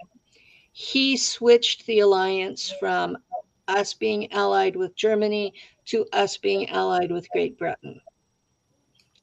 [0.72, 3.18] He switched the alliance from
[3.68, 5.54] us being allied with Germany
[5.86, 8.02] to us being allied with Great Britain.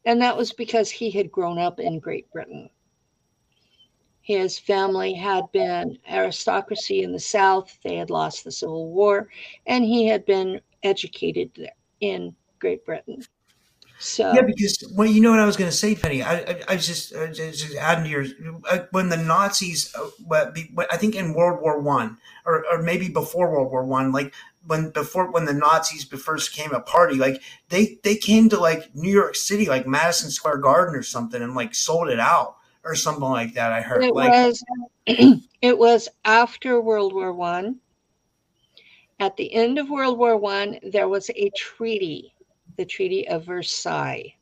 [0.04, 2.70] And that was because he had grown up in Great Britain.
[4.22, 9.28] His family had been aristocracy in the South, they had lost the Civil War,
[9.66, 13.22] and he had been educated in Great Britain.
[14.02, 16.22] So, Yeah, because well, you know what I was going to say, Penny.
[16.22, 18.24] I, I, I was just, I was just adding to your
[18.68, 22.64] uh, when the Nazis, uh, what- be- what- I think in World War One, or,
[22.72, 24.32] or maybe before World War One, like
[24.66, 28.94] when before when the Nazis first came a party, like they they came to like
[28.94, 32.94] New York City, like Madison Square Garden or something, and like sold it out or
[32.94, 33.70] something like that.
[33.70, 34.64] I heard it like was
[35.06, 37.80] it was after World War One.
[39.20, 42.34] At the end of World War One, there was a treaty,
[42.80, 44.34] the Treaty of Versailles,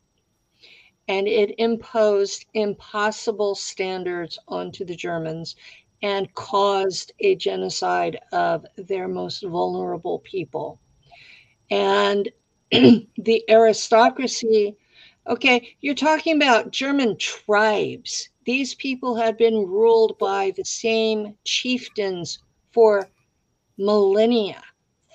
[1.08, 5.56] and it imposed impossible standards onto the Germans
[6.02, 10.80] and caused a genocide of their most vulnerable people.
[11.68, 12.30] And
[12.70, 14.76] the aristocracy
[15.28, 18.30] Okay, you're talking about German tribes.
[18.46, 22.38] These people had been ruled by the same chieftains
[22.72, 23.10] for
[23.76, 24.62] millennia,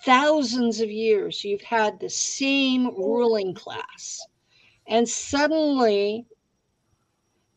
[0.05, 1.43] thousands of years.
[1.43, 4.25] You've had the same ruling class.
[4.87, 6.25] And suddenly,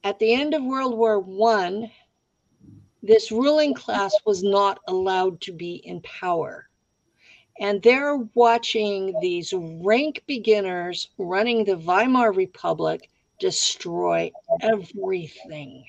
[0.05, 1.91] at the end of World War One,
[3.03, 6.69] this ruling class was not allowed to be in power
[7.59, 14.31] and they're watching these rank beginners running the Weimar Republic destroy
[14.61, 15.85] everything.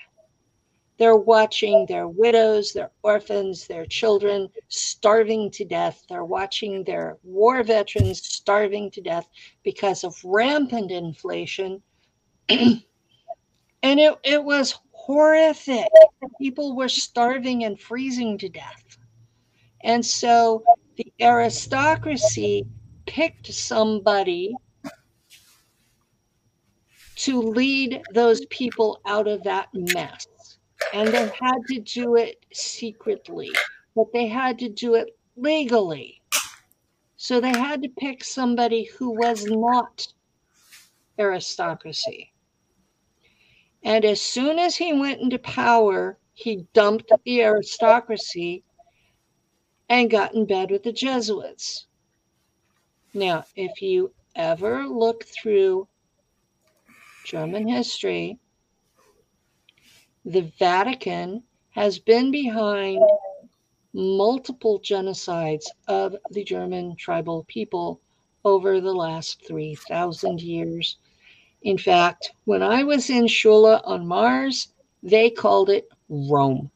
[0.98, 6.04] They're watching their widows, their orphans, their children starving to death.
[6.10, 9.28] They're watching their war veterans starving to death
[9.64, 11.84] because of rampant inflation.
[12.50, 12.82] and
[13.84, 15.88] it, it was horrific.
[16.42, 18.98] People were starving and freezing to death.
[19.84, 20.64] And so
[20.98, 22.66] the aristocracy
[23.06, 24.56] picked somebody
[27.16, 30.28] to lead those people out of that mess.
[30.94, 33.52] And they had to do it secretly,
[33.96, 36.22] but they had to do it legally.
[37.18, 40.08] So they had to pick somebody who was not
[41.20, 42.32] aristocracy.
[43.84, 48.64] And as soon as he went into power, he dumped the aristocracy
[49.90, 51.88] and got in bed with the Jesuits.
[53.14, 55.88] Now, if you ever look through
[57.26, 58.40] German history,
[60.28, 63.02] the Vatican has been behind
[63.94, 68.02] multiple genocides of the German tribal people
[68.44, 70.98] over the last 3,000 years.
[71.62, 76.72] In fact, when I was in Shule on Mars, they called it Rome.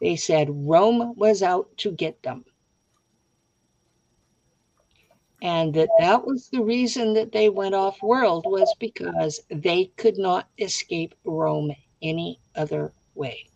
[0.00, 2.44] They said Rome was out to get them.
[5.42, 10.18] And that that was the reason that they went off world was because they could
[10.18, 11.72] not escape Rome
[12.02, 13.48] any other way.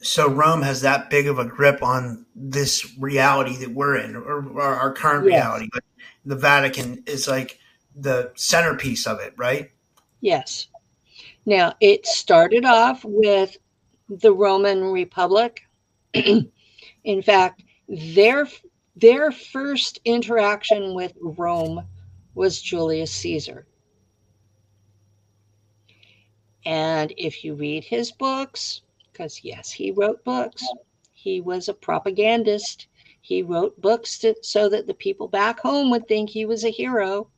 [0.00, 4.46] so Rome has that big of a grip on this reality that we're in, or,
[4.46, 5.32] or our current Yes.
[5.32, 5.68] reality.
[5.72, 5.82] But
[6.26, 7.58] the Vatican is like
[7.96, 9.70] the centerpiece of it, right?
[10.20, 10.66] Yes.
[11.46, 13.56] Now, it started off with
[14.10, 15.62] the Roman Republic.
[16.14, 18.46] In fact, their
[18.96, 21.82] their first interaction with Rome
[22.34, 23.66] was Julius Caesar.
[26.66, 30.64] And if you read his books, because yes, he wrote books,
[31.12, 32.88] he was a propagandist.
[33.20, 36.70] He wrote books to, so that the people back home would think he was a
[36.70, 37.28] hero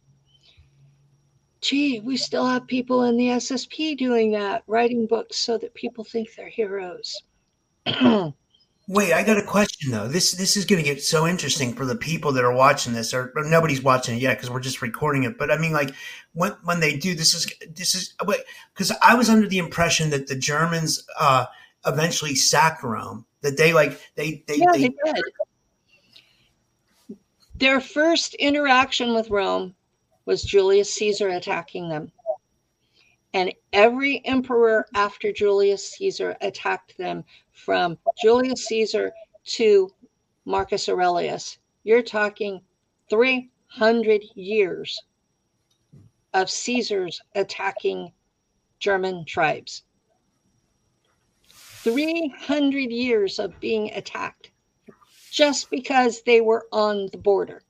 [1.66, 6.04] gee, we still have people in the SSP doing that, writing books so that people
[6.04, 7.22] think they're heroes.
[8.88, 10.06] Wait, I got a question though.
[10.06, 13.12] This this is going to get so interesting for the people that are watching this,
[13.12, 15.36] or, or nobody's watching it yet because we're just recording it.
[15.36, 15.92] But I mean, like
[16.34, 18.14] when when they do this is this is
[18.72, 21.46] because I was under the impression that the Germans uh,
[21.84, 23.26] eventually sacked Rome.
[23.40, 25.24] That they like they they, yeah, they they did.
[27.56, 29.74] Their first interaction with Rome
[30.26, 32.12] was Julius Caesar attacking them.
[33.34, 37.24] And every emperor after Julius Caesar attacked them,
[37.66, 39.12] from Julius Caesar
[39.44, 39.90] to
[40.44, 42.60] Marcus Aurelius, you're talking
[43.10, 45.02] 300 years
[46.32, 48.12] of Caesars attacking
[48.78, 49.82] German tribes.
[51.50, 54.52] 300 years of being attacked
[55.32, 57.62] just because they were on the border.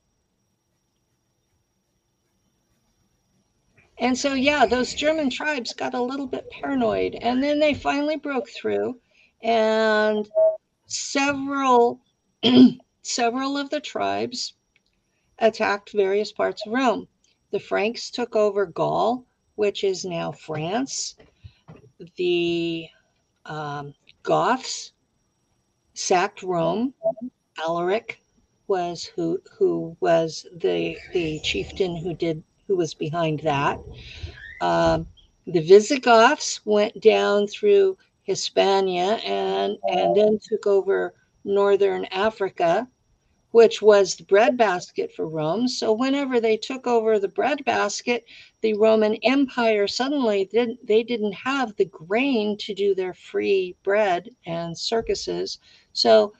[3.97, 7.15] And so, yeah, those German tribes got a little bit paranoid.
[7.15, 8.99] And then they finally broke through,
[9.41, 10.29] and
[10.85, 12.01] several,
[13.01, 14.53] several of the tribes
[15.39, 17.07] attacked various parts of Rome.
[17.51, 19.25] The Franks took over Gaul,
[19.55, 21.15] which is now France.
[22.17, 22.87] The
[23.45, 24.91] um, Goths
[25.93, 26.93] sacked Rome.
[27.59, 28.21] Alaric
[28.67, 33.79] was who who was the the chieftain who did who was behind that.
[34.61, 35.07] Um,
[35.45, 41.13] the Visigoths went down through Hispania and and then took over
[41.45, 42.85] northern Africa,
[43.51, 45.67] which was the breadbasket for Rome.
[45.67, 48.25] So whenever they took over the breadbasket,
[48.61, 54.29] the Roman Empire suddenly didn't they didn't have the grain to do their free bread
[54.45, 55.59] and circuses.
[55.93, 56.33] So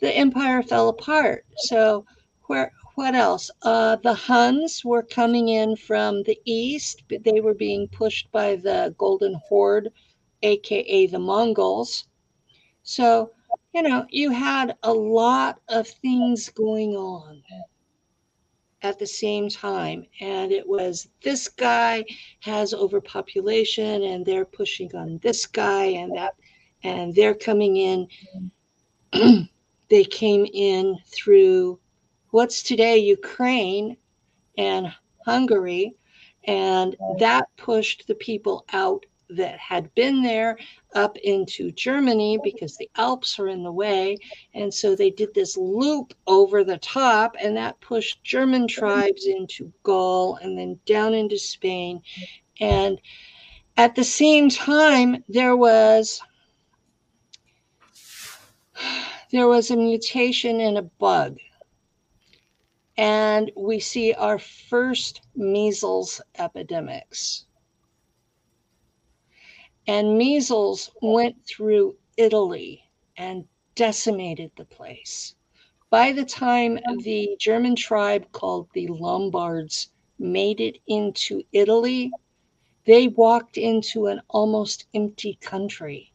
[0.00, 1.44] the empire fell apart.
[1.58, 2.06] So
[2.46, 3.50] where what else?
[3.62, 8.56] Uh, the Huns were coming in from the east, but they were being pushed by
[8.56, 9.90] the Golden Horde,
[10.42, 12.06] aka the Mongols.
[12.82, 13.32] So,
[13.74, 17.42] you know, you had a lot of things going on
[18.82, 20.06] at the same time.
[20.20, 22.04] And it was this guy
[22.40, 26.34] has overpopulation and they're pushing on this guy and that,
[26.82, 28.08] and they're coming in.
[29.88, 31.78] they came in through
[32.30, 33.96] what's today Ukraine
[34.58, 34.92] and
[35.24, 35.94] Hungary,
[36.44, 40.58] and that pushed the people out that had been there
[40.94, 44.16] up into Germany because the Alps are in the way.
[44.54, 49.72] And so they did this loop over the top, and that pushed German tribes into
[49.82, 52.02] Gaul and then down into Spain.
[52.60, 53.00] And
[53.76, 56.20] at the same time, there was
[59.30, 61.36] there was a mutation in a bug
[62.98, 67.46] and we see our first measles epidemics.
[69.88, 72.84] And measles went through Italy
[73.16, 75.34] and decimated the place.
[75.90, 82.12] By the time the German tribe called the Lombards made it into Italy,
[82.84, 86.12] they walked into an almost empty country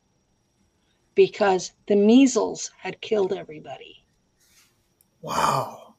[1.15, 4.05] because the measles had killed everybody.
[5.21, 5.95] wow.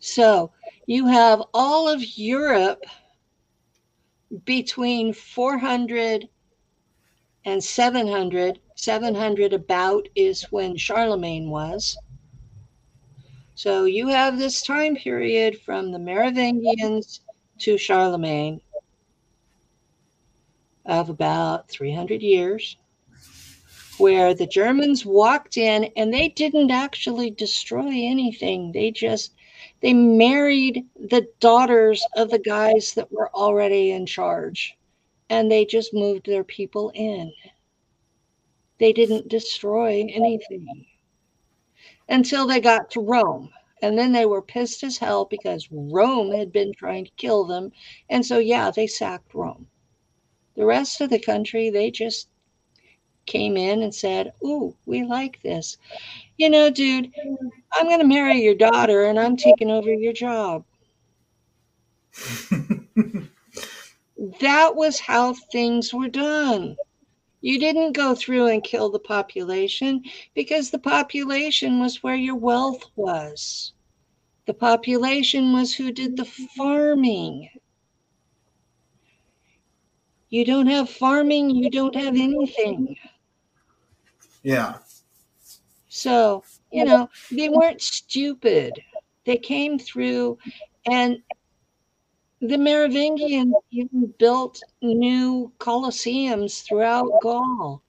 [0.00, 0.52] So
[0.86, 2.84] you have all of Europe
[4.44, 6.28] between 400
[7.44, 8.60] and 700.
[8.74, 11.96] 700 about is when Charlemagne was.
[13.54, 17.22] So you have this time period from the Merovingians
[17.58, 18.60] to Charlemagne
[20.86, 22.76] of about 300 years
[23.98, 28.70] where the Germans walked in and they didn't actually destroy anything.
[28.70, 29.32] They just
[29.80, 34.77] they married the daughters of the guys that were already in charge
[35.30, 37.32] and they just moved their people in.
[38.78, 40.86] They didn't destroy anything
[42.08, 43.50] until they got to Rome.
[43.82, 47.70] And then they were pissed as hell because Rome had been trying to kill them.
[48.10, 49.66] And so, yeah, they sacked Rome.
[50.56, 52.28] The rest of the country, they just
[53.26, 55.76] came in and said, Ooh, we like this.
[56.36, 57.12] You know, dude,
[57.72, 60.64] I'm going to marry your daughter and I'm taking over your job.
[64.40, 66.76] that was how things were done.
[67.40, 70.02] You didn't go through and kill the population
[70.34, 73.72] because the population was where your wealth was.
[74.46, 77.48] The population was who did the farming.
[80.30, 82.96] You don't have farming, you don't have anything.
[84.42, 84.78] Yeah.
[85.88, 88.80] So, you know, they weren't stupid.
[89.24, 90.38] They came through
[90.86, 91.18] and
[92.40, 97.82] the Merovingians even built new colosseums throughout Gaul.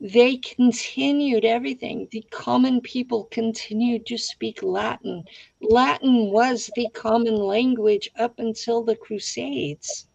[0.00, 2.08] They continued everything.
[2.10, 5.24] The common people continued to speak Latin.
[5.60, 10.08] Latin was the common language up until the Crusades.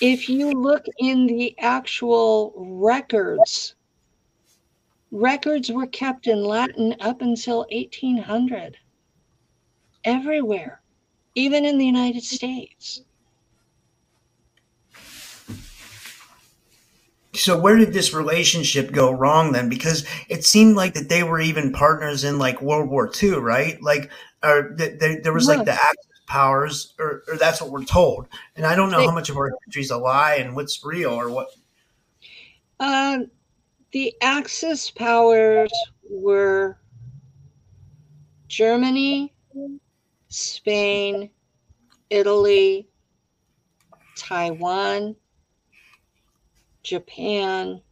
[0.00, 3.76] If you look in the actual records,
[5.10, 8.78] records were kept in Latin up until 1800
[10.04, 10.80] everywhere,
[11.34, 13.02] even in the United States.
[17.34, 19.68] So where did this relationship go wrong then?
[19.70, 23.82] Because it seemed like that they were even partners in like World War II, right?
[23.82, 24.10] Like,
[24.42, 28.26] or th- th- there was like the Axis powers, or, or that's what we're told.
[28.54, 31.10] And I don't know They- how much of our history's a lie and what's real
[31.10, 31.48] or what.
[32.78, 33.20] Uh,
[33.92, 35.72] the Axis powers
[36.10, 36.76] were
[38.48, 39.32] Germany,
[40.32, 41.30] Spain,
[42.08, 42.88] Italy,
[44.16, 45.14] Taiwan,
[46.82, 47.82] Japan,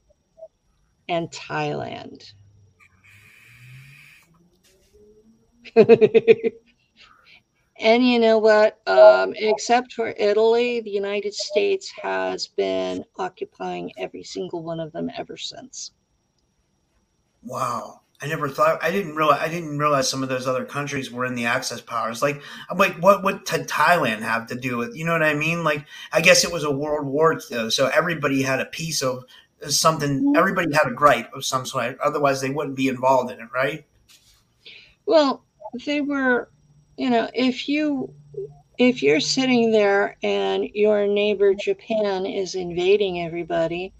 [1.08, 2.32] and Thailand.
[5.76, 6.54] and
[8.06, 8.80] you know what?
[8.88, 15.10] Um, except for Italy, the United States has been occupying every single one of them
[15.14, 15.92] ever since.
[17.42, 18.00] Wow.
[18.22, 18.78] I never thought.
[18.82, 19.40] I didn't realize.
[19.40, 22.20] I didn't realize some of those other countries were in the Axis powers.
[22.20, 23.22] Like, I'm like, what?
[23.24, 24.94] would Thailand have to do with?
[24.94, 25.64] You know what I mean?
[25.64, 29.24] Like, I guess it was a world war, though, so everybody had a piece of
[29.64, 30.34] uh, something.
[30.36, 31.98] Everybody had a gripe of some sort.
[32.00, 33.86] Otherwise, they wouldn't be involved in it, right?
[35.06, 35.42] Well,
[35.86, 36.50] they were,
[36.98, 38.12] you know, if you
[38.76, 43.94] if you're sitting there and your neighbor Japan is invading everybody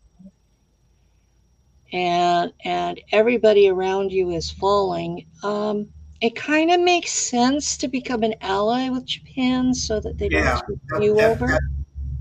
[1.92, 5.88] and and everybody around you is falling, um,
[6.20, 10.58] it kind of makes sense to become an ally with Japan so that they don't
[10.58, 11.46] screw That, you that- over.
[11.46, 11.60] that-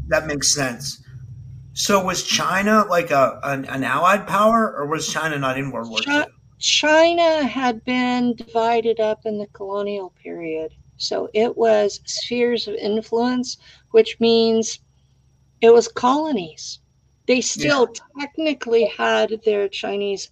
[0.07, 1.03] that makes sense.
[1.73, 5.89] So, was China like a an, an allied power, or was China not in World
[5.89, 6.25] War Chi- II?
[6.57, 10.73] China had been divided up in the colonial period.
[10.97, 13.57] So it was spheres of influence,
[13.91, 14.79] which means
[15.61, 16.79] it was colonies.
[17.29, 20.31] They still technically had their Chinese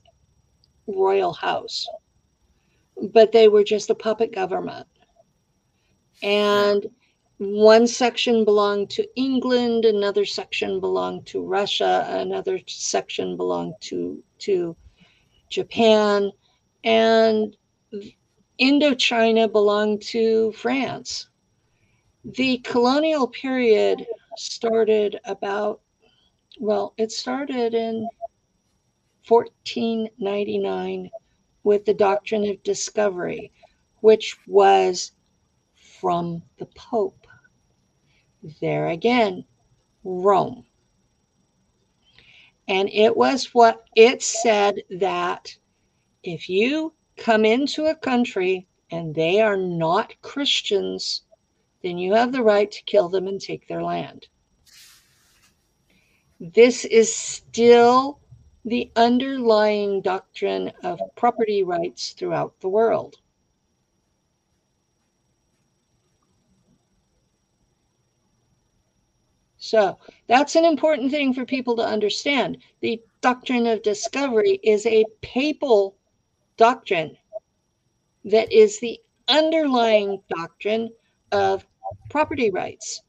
[0.88, 1.88] royal house,
[3.14, 4.88] but they were just a puppet government.
[6.24, 6.88] And
[7.38, 14.76] one section belonged to England, another section belonged to Russia, another section belonged to, to
[15.52, 16.32] Japan,
[16.84, 17.56] and
[18.60, 21.30] Indochina belonged to France.
[22.26, 24.04] The colonial period
[24.36, 25.82] started about,
[26.60, 28.08] well, it started in
[29.28, 31.10] 1499
[31.64, 33.51] with the doctrine of discovery,
[34.01, 35.12] which was
[35.99, 37.28] from the Pope.
[38.62, 39.45] There again,
[40.03, 40.66] Rome.
[42.68, 45.55] And it was what it said that
[46.24, 51.24] if you come into a country and they are not Christians,
[51.82, 54.28] then you have the right to kill them and take their land.
[56.40, 58.20] This is still
[58.64, 63.18] the underlying doctrine of property rights throughout the world.
[69.58, 72.60] So that's an important thing for people to understand.
[72.82, 75.98] The doctrine of discovery is a papal
[76.58, 77.18] doctrine
[78.26, 80.92] that is the underlying doctrine
[81.32, 81.66] of
[82.10, 83.02] property rights.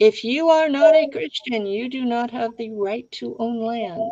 [0.00, 4.10] If you are not a Christian, you do not have the right to own land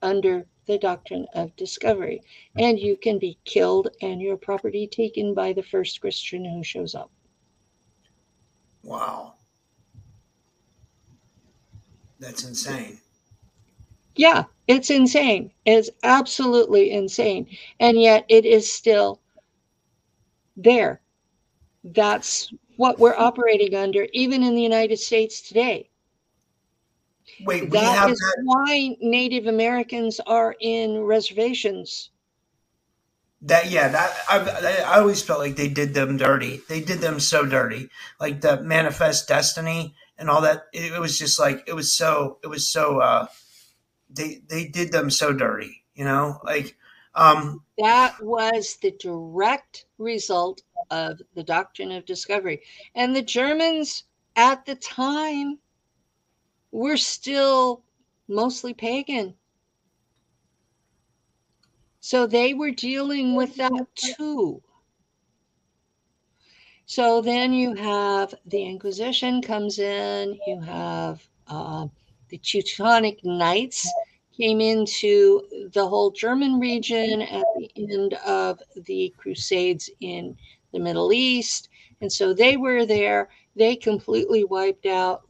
[0.00, 2.22] under the doctrine of discovery.
[2.56, 6.94] And you can be killed and your property taken by the first Christian who shows
[6.94, 7.10] up.
[8.82, 9.34] Wow.
[12.18, 12.98] That's insane.
[14.16, 15.50] Yeah, it's insane.
[15.66, 17.46] It's absolutely insane.
[17.78, 19.20] And yet it is still
[20.56, 21.02] there.
[21.82, 25.90] That's what we're operating under, even in the United States today.
[27.38, 28.36] Wait, we That have is that.
[28.44, 32.10] why Native Americans are in reservations.
[33.42, 36.62] That yeah, that I, I always felt like they did them dirty.
[36.68, 40.64] They did them so dirty, like the manifest destiny and all that.
[40.72, 42.38] It, it was just like it was so.
[42.42, 43.00] It was so.
[43.00, 43.26] uh
[44.10, 46.40] They they did them so dirty, you know.
[46.44, 46.76] Like,
[47.14, 52.62] um, That was the direct result of the doctrine of discovery.
[52.94, 54.04] And the Germans
[54.36, 55.58] at the time
[56.70, 57.82] were still
[58.28, 59.34] mostly pagan.
[62.00, 64.62] So they were dealing with that too.
[66.86, 71.86] So then you have the Inquisition comes in, you have uh,
[72.28, 73.88] the Teutonic Knights
[74.36, 80.36] came into the whole German region at the end of the Crusades in
[80.72, 81.68] the Middle East.
[82.00, 83.28] And so they were there.
[83.56, 85.22] They completely wiped out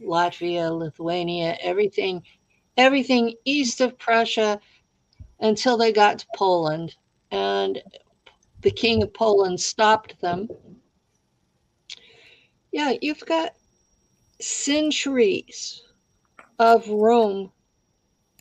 [0.00, 2.22] Latvia, Lithuania, everything,
[2.76, 4.60] everything east of Prussia
[5.40, 6.94] until they got to Poland.
[7.30, 7.82] And
[8.60, 10.48] the king of Poland stopped them.
[12.70, 13.54] Yeah, you've got
[14.40, 15.82] centuries
[16.58, 17.50] of Rome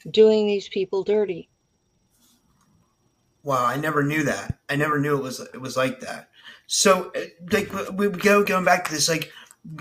[0.10, 1.50] doing these people dirty.
[3.44, 4.60] wow, I never knew that.
[4.70, 6.30] I never knew it was it was like that.
[6.68, 7.22] So, uh,
[7.52, 9.32] like, we we go going back to this, like,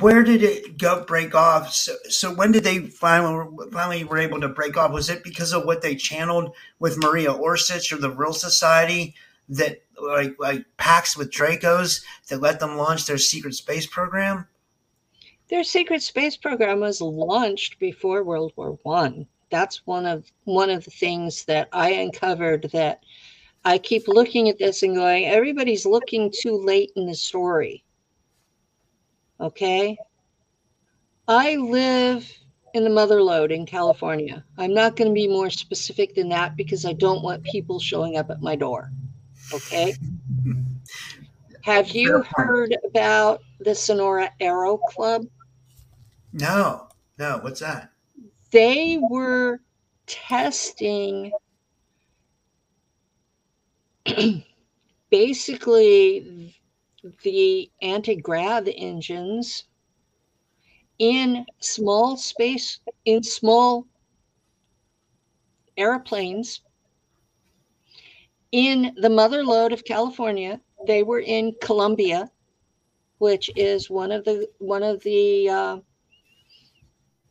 [0.00, 1.72] where did it go break off?
[1.72, 4.92] So, so when did they finally finally were able to break off?
[4.92, 9.14] Was it because of what they channeled with Maria Orsic or the Vril Society
[9.48, 14.46] that like like pacts with Dracos that let them launch their secret space program?
[15.48, 19.26] Their secret space program was launched before World War One.
[19.50, 23.02] That's one of one of the things that I uncovered that
[23.64, 27.84] I keep looking at this and going, everybody's looking too late in the story.
[29.38, 29.98] Okay.
[31.28, 32.30] I live
[32.74, 34.44] in the mother lode in California.
[34.56, 38.16] I'm not going to be more specific than that because I don't want people showing
[38.16, 38.90] up at my door.
[39.52, 39.94] Okay.
[41.62, 45.26] Have you heard about the Sonora Aero Club?
[46.32, 46.88] No,
[47.18, 47.38] no.
[47.42, 47.89] What's that?
[48.50, 49.60] They were
[50.06, 51.32] testing
[55.10, 56.54] basically
[57.22, 59.64] the anti-grav engines
[60.98, 63.86] in small space in small
[65.76, 66.60] airplanes
[68.52, 70.60] in the mother lode of California.
[70.86, 72.30] They were in Columbia,
[73.18, 75.78] which is one of the one of the uh,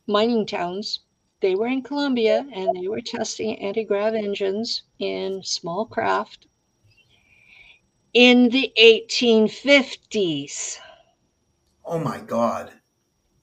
[0.08, 1.02] mining towns.
[1.42, 6.48] They were in Columbia and they were testing anti-grav engines in small craft
[8.14, 10.80] in the 1850s.
[11.86, 12.74] Oh my God!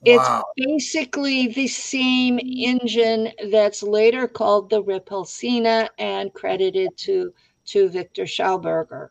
[0.05, 7.33] It's basically the same engine that's later called the Repulsine and credited to,
[7.65, 9.09] to Victor Schauberger.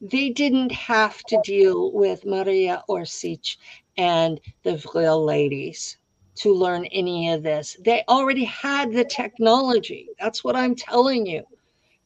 [0.00, 3.58] They didn't have to deal with Maria Orsic
[3.98, 5.98] and the Vril ladies
[6.40, 7.76] to learn any of this.
[7.80, 10.08] They already had the technology.
[10.18, 11.44] That's what I'm telling you.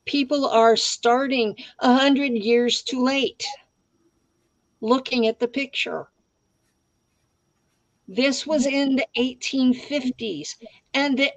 [0.07, 3.47] People are starting a hundred years too late
[4.81, 6.09] looking at the picture.
[8.07, 10.57] This was in the 1850s,
[10.93, 11.33] and the,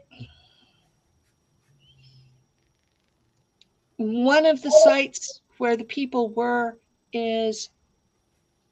[3.97, 6.77] one of the sites where the people were
[7.13, 7.69] is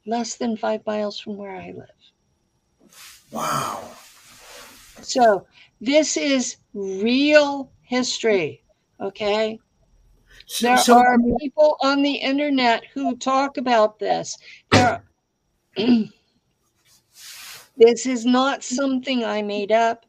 [0.06, 2.92] less than five miles from where I live.
[3.32, 3.90] Wow.
[5.02, 5.46] So
[5.82, 8.64] this is real history.
[9.00, 9.60] Okay.
[10.48, 14.38] So, There so are people on the internet who talk about this.
[14.72, 15.04] There,
[17.78, 20.06] this is not something I made up.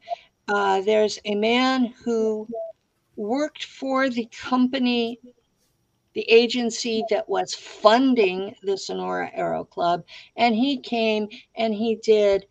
[0.48, 2.46] Uh, there's a man who
[3.16, 5.18] worked for the company,
[6.14, 10.04] the agency that was funding the Sonora Aero Club,
[10.36, 12.46] and he came and he did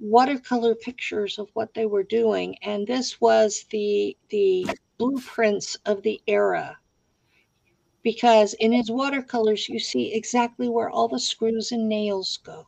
[0.00, 4.66] watercolor pictures of what they were doing, and this was the the
[4.98, 6.78] blueprints of the era.
[8.02, 12.66] Because in his watercolors you see exactly where all the screws and nails go.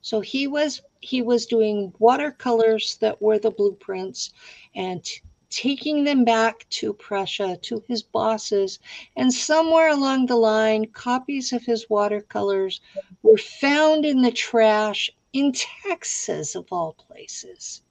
[0.00, 4.32] So he was he was doing watercolors that were the blueprints
[4.74, 5.20] and t-
[5.50, 8.78] taking them back to prussia to his bosses
[9.16, 12.80] and somewhere along the line copies of his watercolors
[13.22, 17.82] were found in the trash in texas of all places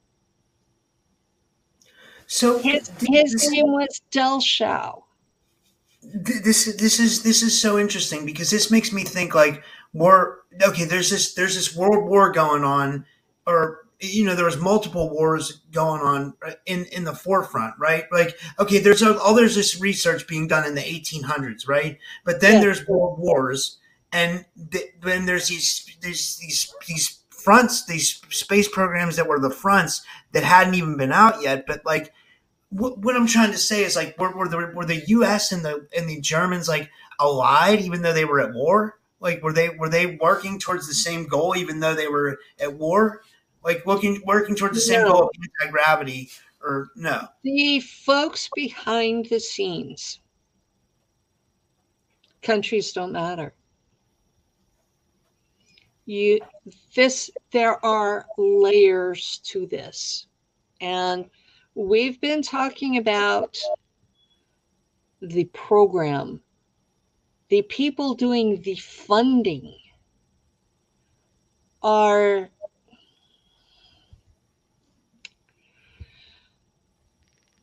[2.25, 5.03] so his, his this- name was Dellschau
[6.01, 9.63] th- this this is this is so interesting because this makes me think like
[9.93, 10.35] we're
[10.65, 10.85] okay.
[10.85, 13.05] There's this there's this world war going on,
[13.45, 18.03] or you know there was multiple wars going on uh, in in the forefront right
[18.11, 22.39] like okay there's a, all there's this research being done in the 1800s right but
[22.39, 22.59] then yeah.
[22.59, 23.79] there's world wars
[24.13, 29.49] and th- then there's these these these these fronts these space programs that were the
[29.49, 30.01] fronts
[30.33, 32.11] that hadn't even been out yet but like
[32.69, 35.63] what, what i'm trying to say is like were, were the were the us and
[35.63, 36.89] the and the germans like
[37.21, 40.93] allied even though they were at war like were they were they working towards the
[40.93, 43.21] same goal even though they were at war
[43.67, 45.11] like working working towards the same no.
[45.11, 45.29] goal of
[45.61, 46.29] anti gravity,
[46.61, 47.27] or no?
[47.43, 50.19] The folks behind the scenes,
[52.41, 53.53] countries don't matter.
[56.07, 56.39] You
[56.95, 60.27] this there are layers to this,
[60.79, 61.29] and
[61.75, 63.59] we've been talking about
[65.21, 66.39] the program,
[67.49, 69.75] the people doing the funding
[71.83, 72.49] are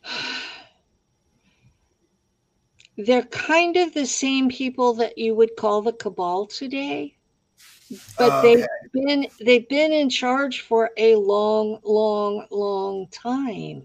[2.98, 7.16] they're kind of the same people that you would call the cabal today
[8.18, 8.56] but oh, okay.
[8.56, 13.82] they've been they've been in charge for a long long long time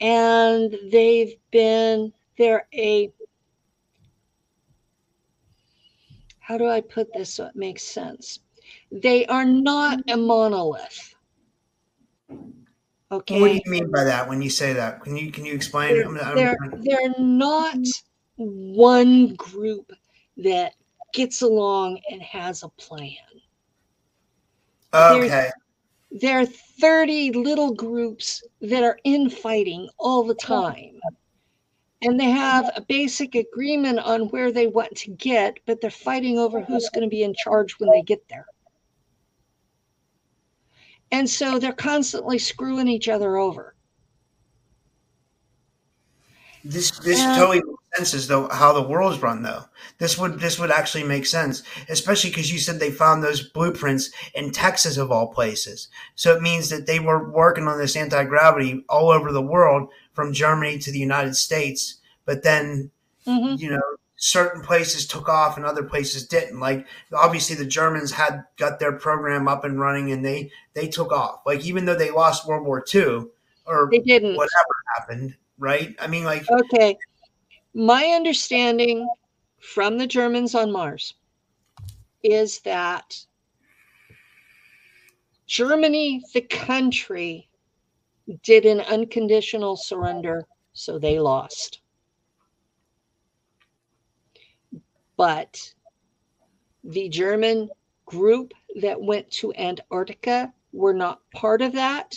[0.00, 3.12] and they've been they're a
[6.38, 8.40] how do i put this so it makes sense
[8.90, 11.14] they are not a monolith
[13.12, 13.40] Okay.
[13.42, 15.02] What do you mean by that when you say that?
[15.02, 15.94] Can you can you explain?
[15.94, 17.76] They're, they're, they're not
[18.36, 19.92] one group
[20.38, 20.72] that
[21.12, 23.14] gets along and has a plan.
[24.94, 25.50] Okay.
[26.10, 30.46] there are 30 little groups that are infighting all the oh.
[30.46, 31.00] time.
[32.02, 36.36] And they have a basic agreement on where they want to get, but they're fighting
[36.36, 38.46] over who's going to be in charge when they get there.
[41.12, 43.71] And so they're constantly screwing each other over.
[46.64, 49.64] This this and, totally makes sense as though how the world's run though.
[49.98, 54.10] This would this would actually make sense, especially because you said they found those blueprints
[54.34, 55.88] in Texas of all places.
[56.14, 59.88] So it means that they were working on this anti gravity all over the world,
[60.12, 61.96] from Germany to the United States.
[62.24, 62.90] But then,
[63.26, 63.56] mm-hmm.
[63.56, 63.82] you know,
[64.16, 66.60] certain places took off and other places didn't.
[66.60, 71.12] Like obviously the Germans had got their program up and running and they they took
[71.12, 71.40] off.
[71.44, 73.26] Like even though they lost World War II
[73.66, 75.94] or they didn't whatever happened, right?
[76.00, 76.98] I mean like Okay.
[77.72, 79.08] My understanding
[79.60, 81.14] from the Germans on Mars
[82.22, 83.16] is that
[85.46, 87.48] Germany, the country,
[88.42, 91.80] did an unconditional surrender, so they lost.
[95.16, 95.72] But
[96.84, 97.70] the German
[98.06, 102.16] group that went to Antarctica were not part of that.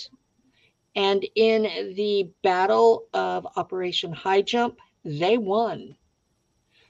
[0.95, 5.95] And in the battle of Operation High Jump, they won.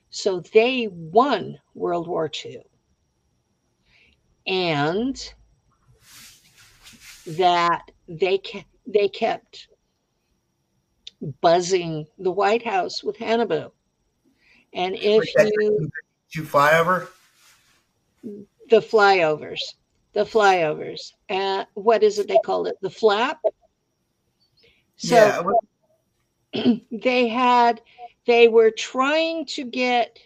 [0.09, 2.61] So they won World War II.
[4.47, 5.33] And
[7.25, 9.67] that they kept, they kept
[11.41, 13.71] buzzing the White House with Haunebu.
[14.73, 15.89] And if you
[16.35, 17.09] you fly over?
[18.23, 19.61] The flyovers.
[20.13, 21.13] The flyovers.
[21.29, 22.75] Uh, what is it they call it?
[22.81, 23.39] The flap?
[24.97, 25.15] So
[26.53, 26.75] yeah.
[26.91, 27.81] they had,
[28.25, 30.19] they were trying to get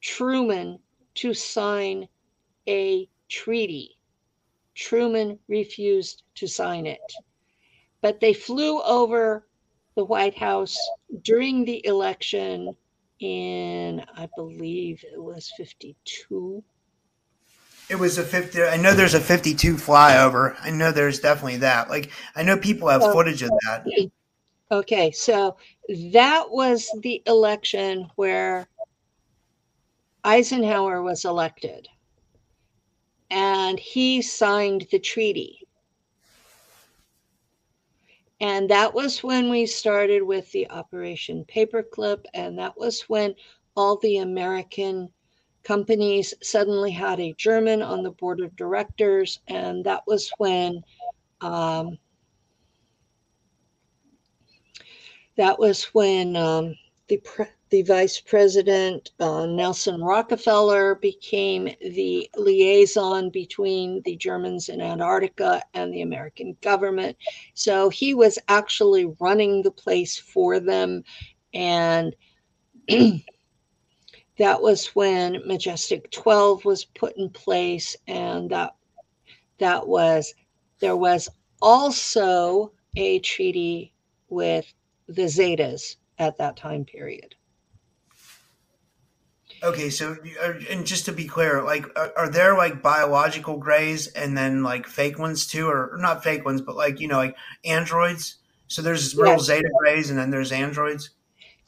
[0.00, 0.78] Truman
[1.16, 2.08] to sign
[2.68, 3.96] a treaty.
[4.74, 7.00] Truman refused to sign it.
[8.00, 9.46] But they flew over
[9.96, 10.78] the White House
[11.22, 12.76] during the election
[13.18, 16.62] in, I believe it was 52.
[17.88, 18.62] It was a 50.
[18.64, 20.56] I know there's a 52 flyover.
[20.62, 21.88] I know there's definitely that.
[21.88, 23.86] Like, I know people have footage of that.
[24.70, 25.10] Okay.
[25.10, 25.56] So
[26.12, 28.68] that was the election where
[30.24, 31.88] Eisenhower was elected
[33.30, 35.66] and he signed the treaty.
[38.40, 42.24] And that was when we started with the Operation Paperclip.
[42.34, 43.34] And that was when
[43.74, 45.08] all the American
[45.68, 49.40] companies suddenly had a German on the board of directors.
[49.48, 50.82] And that was when
[51.42, 51.98] um,
[55.36, 56.74] that was when um,
[57.08, 64.80] the pre- the vice president, uh, Nelson Rockefeller, became the liaison between the Germans in
[64.80, 67.14] Antarctica and the American government.
[67.52, 71.04] So he was actually running the place for them.
[71.52, 72.16] And
[74.38, 78.74] that was when Majestic 12 was put in place, and that
[79.58, 80.34] that was
[80.78, 81.28] there was
[81.60, 83.92] also a treaty
[84.28, 84.72] with
[85.08, 87.34] the Zetas at that time period.
[89.60, 94.06] Okay, so uh, and just to be clear, like, are, are, there like biological grays
[94.06, 97.16] and then like fake ones too, or, or not fake ones, but like you know,
[97.16, 98.36] like androids?
[98.68, 99.42] So there's real yes.
[99.42, 101.10] Zeta grays and then there's androids.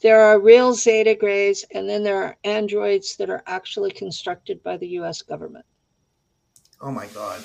[0.01, 4.77] There are real Zeta grays, and then there are androids that are actually constructed by
[4.77, 5.21] the U.S.
[5.21, 5.65] government.
[6.81, 7.43] Oh my god!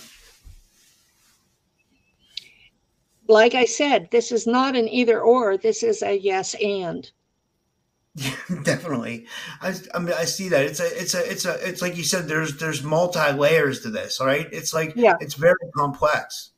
[3.29, 5.59] Like I said, this is not an either or.
[5.59, 7.11] This is a yes and.
[8.63, 9.27] definitely.
[9.61, 10.65] I, I mean, I see that.
[10.65, 12.27] It's a, it's a, it's a, it's like you said.
[12.27, 14.19] There's, there's multi layers to this.
[14.21, 14.49] right?
[14.53, 16.53] It's like, yeah, it's very complex.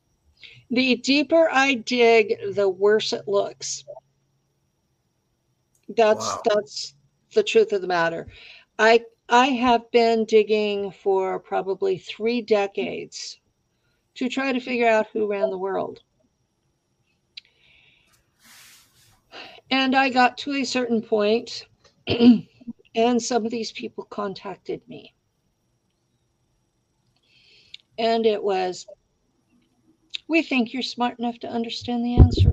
[0.71, 3.83] The deeper I dig, the worse it looks.
[5.95, 6.41] That's wow.
[6.45, 6.95] that's
[7.33, 8.27] the truth of the matter.
[8.77, 13.39] I I have been digging for probably three decades
[14.15, 16.01] to try to figure out who ran the world.
[19.71, 21.67] And I got to a certain point,
[22.95, 25.13] and some of these people contacted me.
[27.99, 28.87] And it was,
[30.27, 32.51] we think you're smart enough to understand the answer.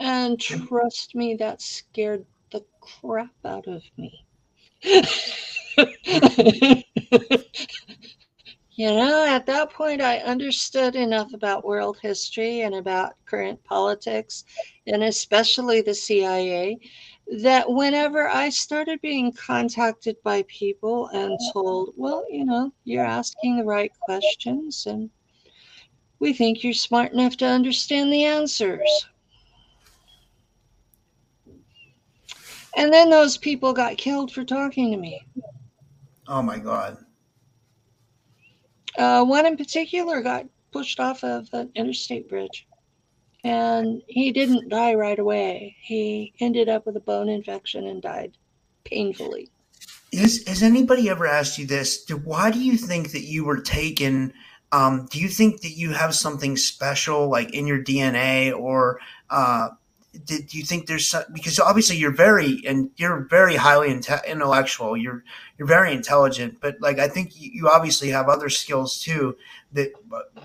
[0.00, 4.24] And trust me, that scared the crap out of me.
[8.80, 14.42] You know, at that point, I understood enough about world history and about current politics,
[14.86, 16.78] and especially the CIA,
[17.42, 23.58] that whenever I started being contacted by people and told, well, you know, you're asking
[23.58, 25.10] the right questions, and
[26.18, 29.09] we think you're smart enough to understand the answers.
[32.76, 35.26] And then those people got killed for talking to me.
[36.28, 36.98] Oh my God.
[38.96, 42.66] Uh, one in particular got pushed off of an interstate bridge,
[43.44, 45.76] and he didn't die right away.
[45.80, 48.36] He ended up with a bone infection and died
[48.84, 49.50] painfully.
[50.12, 52.04] Is, has anybody ever asked you this?
[52.24, 54.32] Why do you think that you were taken?
[54.72, 59.00] Um, do you think that you have something special, like in your DNA, or
[59.30, 59.70] uh,
[60.24, 64.96] did you think there's some, because obviously you're very and you're very highly inte- intellectual
[64.96, 65.22] you're
[65.56, 69.36] you're very intelligent but like i think you obviously have other skills too
[69.72, 69.92] that,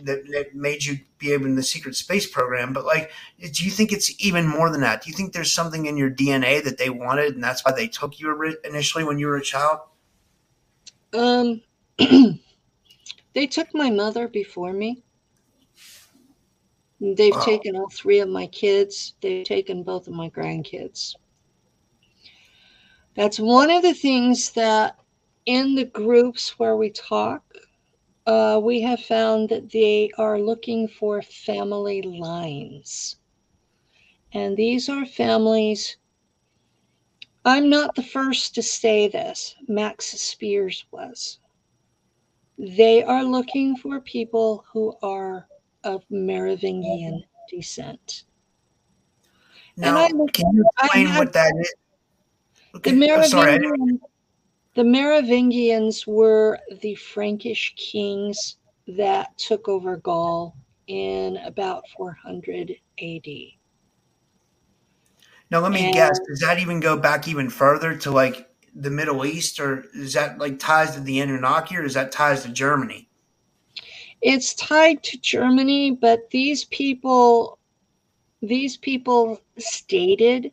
[0.02, 3.72] that that made you be able in the secret space program but like do you
[3.72, 5.04] think it's even more than that?
[5.04, 7.88] Do you think there's something in your dna that they wanted and that's why they
[7.88, 9.80] took you initially when you were a child?
[11.14, 11.62] Um
[13.34, 15.02] they took my mother before me
[17.14, 17.46] They've wow.
[17.46, 21.14] taken all three of my kids, they've taken both of my grandkids.
[23.16, 24.98] That's one of the things that
[25.46, 27.44] in the groups where we talk,
[28.26, 33.18] uh, we have found that they are looking for family lines.
[34.34, 35.98] And these are families.
[37.46, 41.40] I'm not the first to say this, Max Spiers was.
[42.58, 45.48] They are looking for people who are
[45.86, 48.24] of Merovingian descent.
[49.78, 51.74] Now, can you explain had, what that is?
[52.76, 52.92] Okay.
[52.92, 54.10] Oh, the, Merovingian, oh,
[54.74, 58.58] the Merovingians were the Frankish kings
[58.88, 60.56] that took over Gaul
[60.88, 63.28] in about 400 AD.
[65.52, 66.20] Now, let me and, guess.
[66.28, 70.38] Does that even go back even further to like the Middle East, or is that
[70.38, 73.05] like ties to the Anunnaki, or is that ties to Germany?
[74.26, 77.60] It's tied to Germany, but these people
[78.42, 80.52] these people stated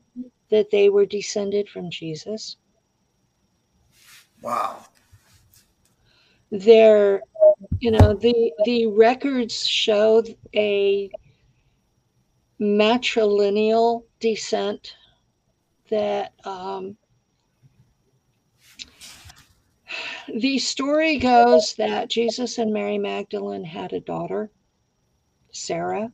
[0.51, 2.57] that they were descended from Jesus.
[4.43, 4.85] Wow.
[6.51, 7.23] Their
[7.79, 10.23] you know the the records show
[10.55, 11.11] a
[12.61, 14.97] matrilineal descent
[15.89, 16.99] that um,
[20.29, 24.51] the story goes that Jesus and Mary Magdalene had a daughter,
[25.53, 26.13] Sarah,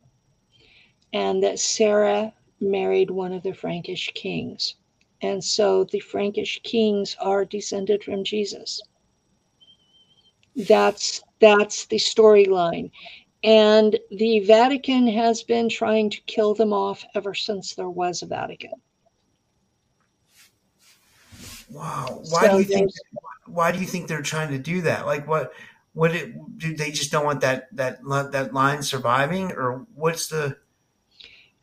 [1.13, 4.75] and that Sarah married one of the Frankish kings.
[5.23, 8.81] And so the Frankish kings are descended from Jesus.
[10.57, 12.91] That's that's the storyline.
[13.45, 18.27] And the Vatican has been trying to kill them off ever since there was a
[18.27, 18.73] Vatican.
[21.71, 22.23] Wow.
[22.31, 22.91] Why so do you think
[23.49, 25.07] why do you think they're trying to do that?
[25.07, 25.53] Like what
[25.93, 27.99] what it do they just don't want that that
[28.33, 30.57] that line surviving or what's the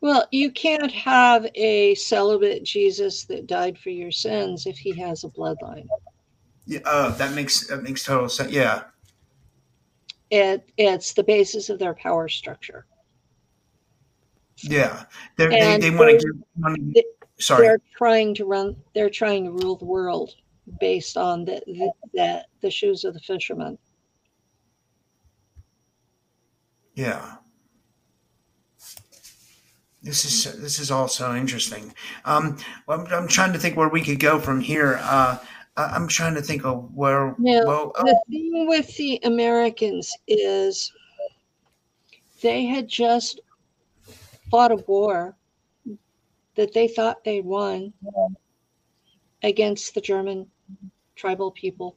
[0.00, 5.24] Well, you can't have a celibate Jesus that died for your sins if he has
[5.24, 5.86] a bloodline.
[6.66, 8.50] Yeah, uh, that makes that makes total sense.
[8.52, 8.84] Yeah,
[10.30, 12.86] It it's the basis of their power structure.
[14.62, 15.04] yeah.
[15.36, 16.94] They're, they they want to give money.
[17.38, 17.66] Sorry.
[17.66, 18.76] They're trying to run.
[18.94, 20.34] They're trying to rule the world
[20.80, 23.78] based on the the the, the shoes of the fishermen.
[26.94, 27.36] Yeah.
[30.02, 31.92] This is this is all so interesting.
[32.24, 32.58] Um,
[32.88, 35.00] I'm, I'm trying to think where we could go from here.
[35.02, 35.38] Uh,
[35.76, 37.34] I'm trying to think of where.
[37.38, 40.92] Now, well, oh, the thing with the Americans is
[42.40, 43.40] they had just
[44.50, 45.36] fought a war
[46.54, 47.92] that they thought they'd won
[49.42, 50.46] against the German
[51.16, 51.96] tribal people.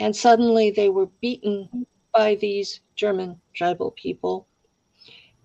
[0.00, 4.46] And suddenly they were beaten by these German tribal people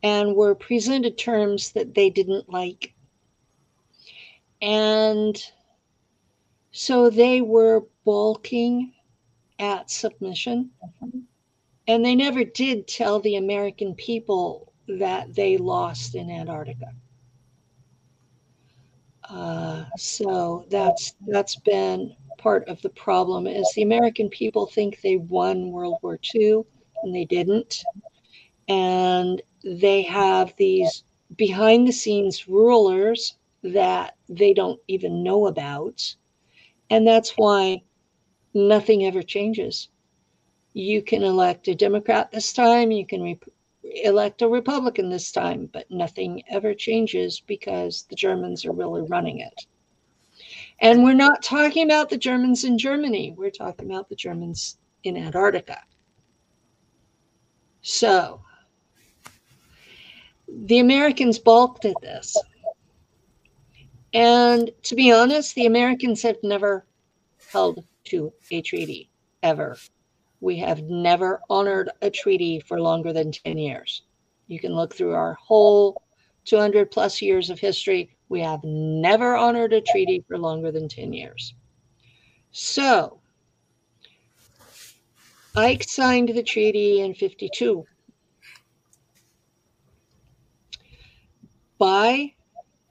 [0.02, 2.94] and were presented terms that they didn't like.
[4.62, 5.42] And
[6.72, 8.94] so they were balking
[9.60, 10.72] at submission.
[11.88, 16.94] And they never did tell the American people that they lost in Antarctica.
[19.34, 25.18] Uh, so that's that's been part of the problem is the American people think they
[25.18, 26.62] won World War II
[27.02, 27.84] and they didn't.
[28.68, 31.04] And they have these
[31.36, 36.16] behind the scenes rulers that they don't even know about.
[36.92, 37.82] And that's why
[38.54, 39.90] nothing ever changes.
[40.74, 43.40] You can elect a Democrat this time, you can re-
[43.94, 49.40] elect a Republican this time, but nothing ever changes because the Germans are really running
[49.40, 49.66] it.
[50.80, 55.18] And we're not talking about the Germans in Germany, we're talking about the Germans in
[55.18, 55.80] Antarctica.
[57.82, 58.42] So,
[60.48, 62.38] the Americans balked at this.
[64.14, 66.86] And to be honest, the Americans have never
[67.52, 69.10] held to a treaty
[69.42, 69.78] ever.
[70.44, 74.02] We have never honored a treaty for longer than 10 years.
[74.48, 76.02] You can look through our whole
[76.44, 78.10] 200 plus years of history.
[78.28, 81.56] We have never honored a treaty for longer than 10 years.
[82.52, 83.22] So,
[85.56, 87.86] Ike signed the treaty in 52.
[91.78, 92.34] By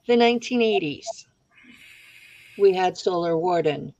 [0.07, 1.05] the 1980s,
[2.57, 3.93] we had Solar Warden.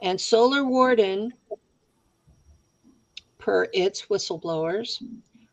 [0.00, 1.32] And Solar Warden,
[3.38, 5.02] per its whistleblowers,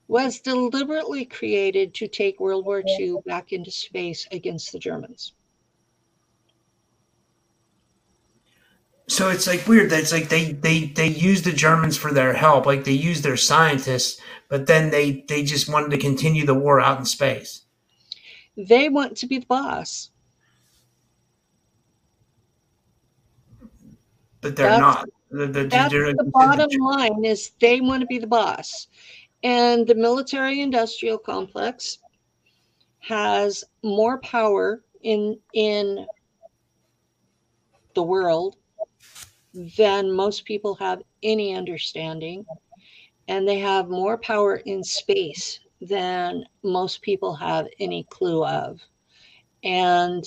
[0.08, 5.34] was deliberately created to take World War II back into space against the Germans.
[9.08, 12.34] so it's like weird that it's like they they they use the Germans for their
[12.34, 14.20] help, like they use their scientists,
[14.50, 17.62] but then they they just wanted to continue the war out in space.
[18.58, 20.10] They want to be the boss.
[24.46, 25.10] But they're That's- not.
[25.32, 28.90] The, the, That's they're- the bottom line is they want to be the boss.
[29.42, 31.98] And the military industrial complex
[33.00, 36.06] has more power in in
[37.96, 38.58] the world
[39.78, 42.46] than most people have any understanding.
[43.28, 48.80] And they have more power in space than most people have any clue of.
[49.64, 50.24] And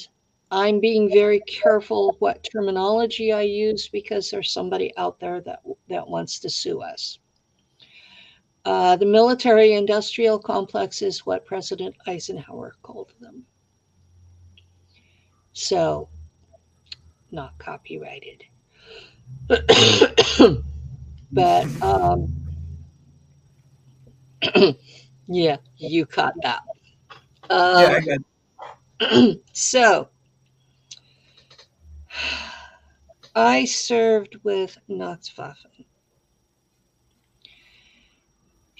[0.50, 6.08] I'm being very careful what terminology I use because there's somebody out there that that
[6.08, 7.18] wants to sue us.
[8.64, 13.44] Uh, the military industrial complex is what President Eisenhower called them.
[15.52, 16.08] So,
[17.30, 18.44] not copyrighted.
[21.32, 22.32] but, um,
[25.28, 26.60] yeah, you caught that.
[27.50, 28.18] Um,
[29.00, 30.10] yeah, so
[33.34, 35.84] I served with Nachtwaffen.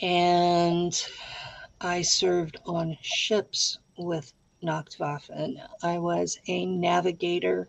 [0.01, 1.07] And
[1.81, 4.33] I served on ships with
[4.63, 5.61] Nachtwaffen.
[5.83, 7.67] I was a navigator.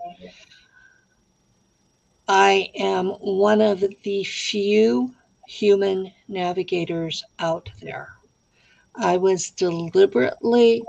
[2.28, 5.14] I am one of the few
[5.48, 8.10] human navigators out there.
[8.96, 10.84] I was deliberately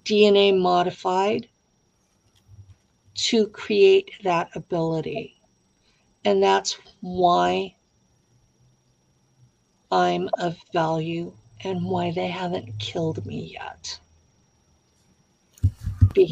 [0.00, 1.48] DNA modified
[3.14, 5.40] to create that ability.
[6.24, 7.74] And that's why
[9.90, 13.98] I'm of value and why they haven't killed me yet.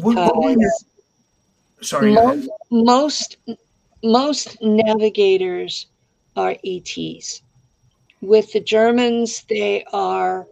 [0.01, 0.57] What- what were your-
[1.77, 2.15] Because sorry.
[2.15, 2.47] ahead.
[2.71, 3.37] most
[4.03, 5.87] most navigators
[6.35, 7.41] are ETs.
[8.21, 10.47] With the Germans, they are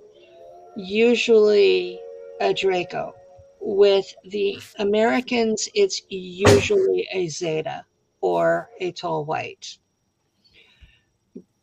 [0.76, 2.00] usually
[2.40, 3.14] a Draco.
[3.64, 7.86] With the Americans, it's usually a Zeta
[8.20, 9.78] or a tall white.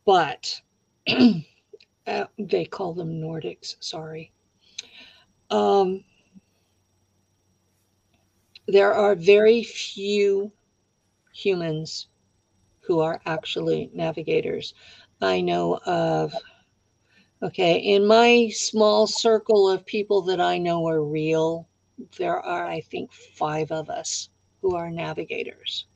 [0.07, 0.61] But
[2.07, 4.33] uh, they call them Nordics, sorry.
[5.51, 6.05] Um,
[8.69, 10.53] there are very few
[11.35, 12.09] humans
[12.81, 14.75] who are actually navigators.
[15.21, 16.33] I know of
[17.41, 21.69] Okay, in my small circle of people that I know are real,
[22.19, 24.31] there are, I think, five of us
[24.61, 25.87] who are navigators.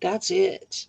[0.00, 0.88] That's it.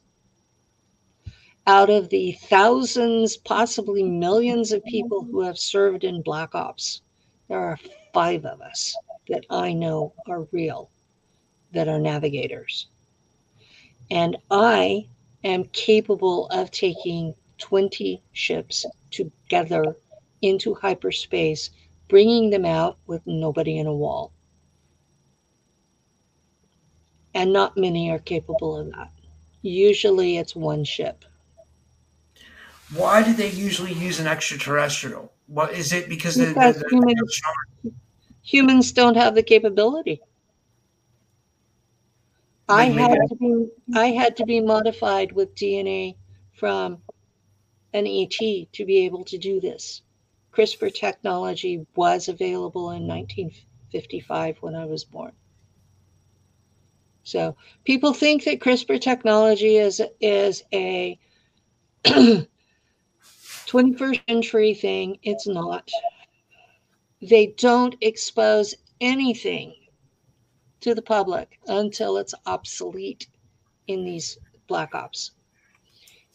[1.66, 7.02] Out of the thousands, possibly millions of people who have served in Black Ops,
[7.48, 7.80] there are
[8.14, 8.96] five of us
[9.30, 10.90] that I know are real,
[11.72, 12.88] that are navigators.
[14.12, 15.08] And I
[15.44, 19.98] am capable of taking 20 ships together
[20.42, 21.70] into hyperspace,
[22.10, 24.33] bringing them out with nobody in a wall.
[27.34, 29.12] And not many are capable of that.
[29.62, 31.26] Usually it's one ship.
[32.94, 35.34] Why do they usually use an extraterrestrial?
[35.48, 37.42] What is it because, because the, the, humans,
[38.44, 40.22] humans don't have the capability.
[42.70, 46.16] I had to be I had to be modified with DNA
[46.54, 47.00] from
[47.94, 48.38] an ET
[48.74, 50.02] to be able to do this.
[50.54, 55.34] CRISPR technology was available in 1955 when I was born.
[57.24, 57.56] So
[57.86, 61.18] people think that CRISPR technology is is a
[62.06, 62.48] 21st
[64.28, 65.18] century thing.
[65.24, 65.90] It's not.
[67.22, 69.74] They don't expose anything
[70.82, 73.28] to the public until it's obsolete
[73.88, 75.32] in these black ops.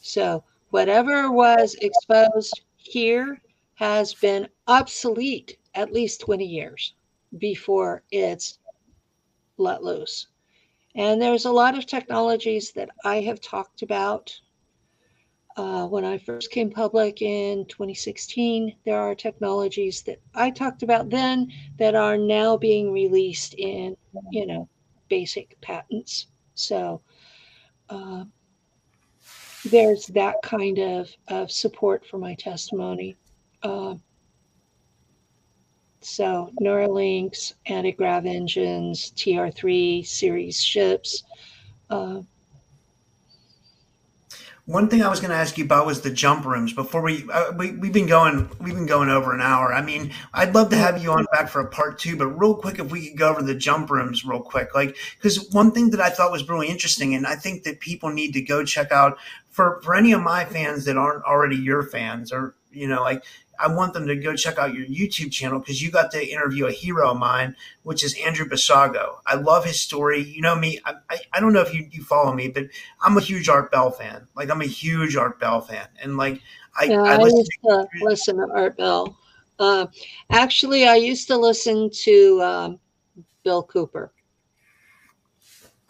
[0.01, 3.43] So whatever was exposed here
[3.75, 6.95] has been obsolete at least 20 years
[7.37, 8.59] before it's
[9.59, 10.29] let loose.
[10.99, 14.37] And there's a lot of technologies that I have talked about.
[15.57, 21.09] Uh, when I first came public in 2016, there are technologies that I talked about
[21.09, 23.97] then that are now being released in,
[24.33, 24.69] you know,
[25.09, 26.27] basic patents.
[26.55, 27.01] So,
[27.89, 28.25] uh,
[29.67, 33.17] there's that kind of, of support for my testimony.
[33.63, 33.95] Uh,
[36.01, 41.25] so Neuralinks, anti-grav engines, TR3 series ships.
[41.91, 42.21] Uh,
[44.69, 46.75] one thing I was going to ask you about was the jump rooms.
[46.75, 49.73] Before we, uh, we we've been going we've been going over an hour.
[49.73, 52.55] I mean, I'd love to have you on back for a part two, but real
[52.55, 55.89] quick, if we could go over the jump rooms real quick, like because one thing
[55.91, 58.93] that I thought was really interesting, and I think that people need to go check
[58.93, 59.17] out
[59.49, 63.25] for for any of my fans that aren't already your fans, or you know, like
[63.59, 66.67] I want them to go check out your YouTube channel because you got to interview
[66.67, 69.17] a hero of mine, which is Andrew Basiago.
[69.27, 70.23] I love his story.
[70.23, 70.81] You know me.
[70.85, 72.69] I, I, I, don't know if you, you follow me, but
[73.03, 74.27] I'm a huge Art Bell fan.
[74.37, 76.41] Like I'm a huge Art Bell fan, and like
[76.79, 79.17] I, yeah, I, I used to, to listen to Art Bell.
[79.59, 79.87] Uh,
[80.31, 82.81] actually, I used to listen to um,
[83.43, 84.13] Bill Cooper.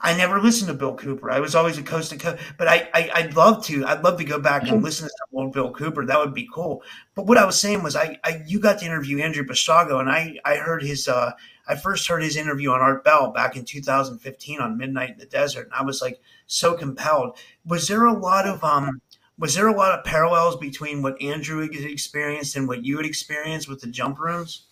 [0.00, 1.28] I never listened to Bill Cooper.
[1.28, 3.84] I was always a coast to coast, but I, I would love to.
[3.84, 6.06] I'd love to go back and listen to some old Bill Cooper.
[6.06, 6.84] That would be cool.
[7.16, 10.08] But what I was saying was, I, I you got to interview Andrew Basiago, and
[10.08, 11.32] I I heard his uh
[11.66, 15.26] I first heard his interview on Art Bell back in 2015 on Midnight in the
[15.26, 17.36] Desert, and I was like so compelled.
[17.64, 19.00] Was there a lot of um
[19.36, 23.06] was there a lot of parallels between what Andrew had experienced and what you had
[23.06, 24.64] experienced with the jump rooms?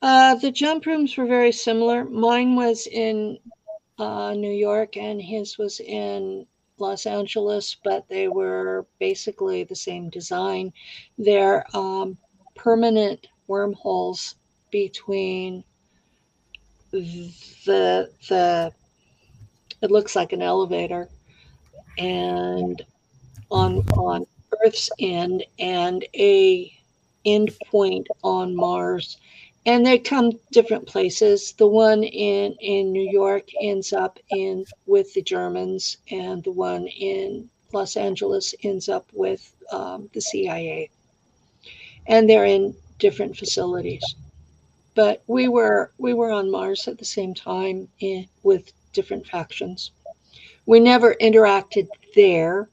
[0.00, 2.04] Uh, the jump rooms were very similar.
[2.04, 3.38] Mine was in
[3.98, 6.46] uh, New York, and his was in
[6.78, 10.72] Los Angeles, but they were basically the same design.
[11.18, 12.18] They're um,
[12.54, 14.36] permanent wormholes
[14.70, 15.64] between
[16.90, 18.72] the the
[19.82, 21.08] it looks like an elevator
[21.98, 22.82] and
[23.50, 24.26] on on
[24.64, 26.72] Earth's end and a
[27.24, 29.18] end point on Mars
[29.66, 31.52] and they come different places.
[31.52, 36.86] The one in in New York ends up in with the Germans, and the one
[36.86, 40.90] in Los Angeles ends up with um, the CIA,
[42.06, 44.04] and they're in different facilities.
[44.94, 49.92] But we were we were on Mars at the same time in, with different factions.
[50.66, 52.68] We never interacted there,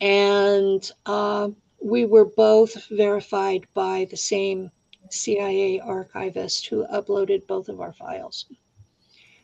[0.00, 1.50] and uh,
[1.82, 4.70] we were both verified by the same
[5.10, 8.46] CIA archivist who uploaded both of our files.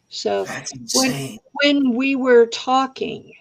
[0.08, 0.46] So
[0.94, 3.32] when, when we were talking,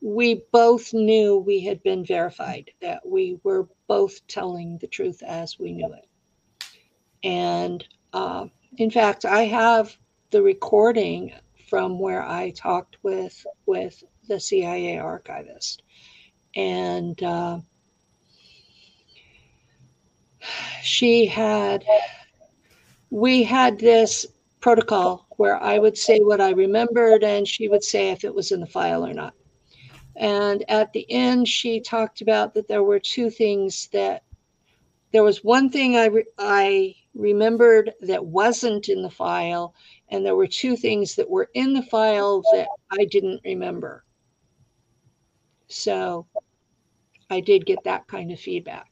[0.00, 5.58] we both knew we had been verified, that we were both telling the truth as
[5.58, 6.06] we knew it.
[7.22, 8.46] And uh,
[8.78, 9.96] in fact, I have
[10.30, 11.32] the recording
[11.68, 15.82] from where I talked with with the CIA archivist,
[16.54, 17.58] and uh,
[20.82, 21.84] she had
[23.10, 24.26] we had this
[24.60, 28.52] protocol where I would say what I remembered, and she would say if it was
[28.52, 29.34] in the file or not.
[30.16, 34.22] And at the end, she talked about that there were two things that
[35.12, 39.74] there was one thing I, re- I remembered that wasn't in the file,
[40.08, 44.04] and there were two things that were in the file that I didn't remember.
[45.68, 46.26] So
[47.30, 48.90] I did get that kind of feedback.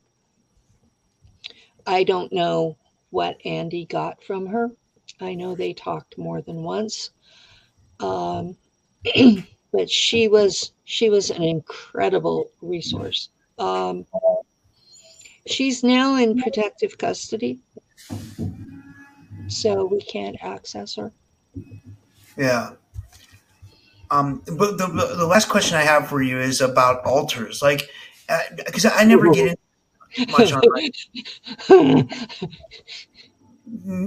[1.87, 2.77] I don't know
[3.11, 4.71] what Andy got from her.
[5.21, 7.11] I know they talked more than once.
[8.01, 8.57] Um,
[9.73, 13.31] but she was she was an incredible resource.
[13.59, 14.07] Um,
[15.47, 17.61] she's now in protective custody,
[19.49, 21.13] so we can't access her.
[22.37, 22.71] Yeah.
[24.11, 27.89] Um, but the, the last question I have for you is about alters, like
[28.57, 29.59] because uh, I never get into
[30.31, 30.97] much on it.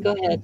[0.04, 0.44] Go ahead.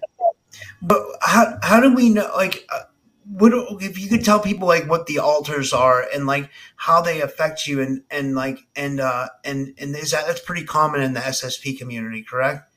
[0.82, 2.30] But how how do we know?
[2.36, 2.84] Like, uh,
[3.26, 7.22] what if you could tell people like what the alters are and like how they
[7.22, 11.14] affect you and and like and uh and and is that that's pretty common in
[11.14, 12.70] the SSP community, correct?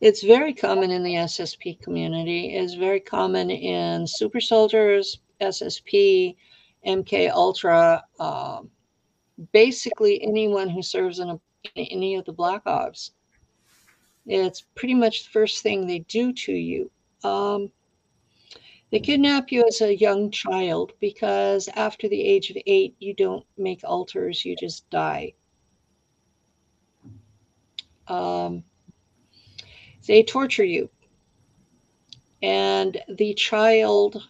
[0.00, 2.54] It's very common in the SSP community.
[2.54, 6.36] It's very common in super soldiers, SSP,
[6.86, 8.60] MK Ultra, uh,
[9.52, 11.40] basically anyone who serves in, a,
[11.76, 13.12] any of the Black Ops.
[14.26, 16.90] It's pretty much the first thing they do to you.
[17.22, 17.70] Um,
[18.90, 23.44] they kidnap you as a young child because after the age of eight, you don't
[23.56, 25.34] make alters, you just die.
[28.08, 28.62] Um,
[30.06, 30.88] they torture you,
[32.42, 34.22] and the child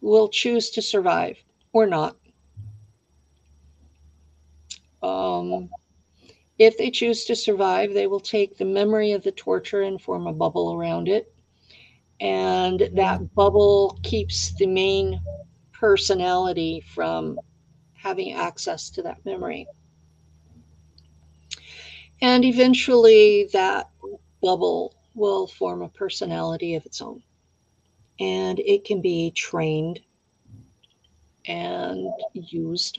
[0.00, 1.36] will choose to survive
[1.72, 2.16] or not.
[5.02, 5.68] Um,
[6.58, 10.26] if they choose to survive, they will take the memory of the torture and form
[10.26, 11.32] a bubble around it.
[12.20, 12.96] And mm-hmm.
[12.96, 15.20] that bubble keeps the main
[15.72, 17.38] personality from
[17.94, 19.66] having access to that memory.
[22.20, 23.88] And eventually, that
[24.42, 27.22] bubble will form a personality of its own.
[28.18, 30.00] And it can be trained
[31.46, 32.98] and used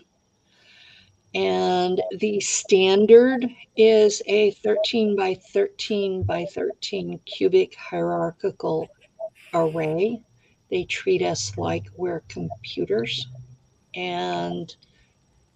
[1.36, 3.46] and the standard
[3.78, 8.90] is a 13 by 13 by 13 cubic hierarchical
[9.54, 10.22] array.
[10.70, 13.28] They treat us like we're computers
[13.96, 14.76] and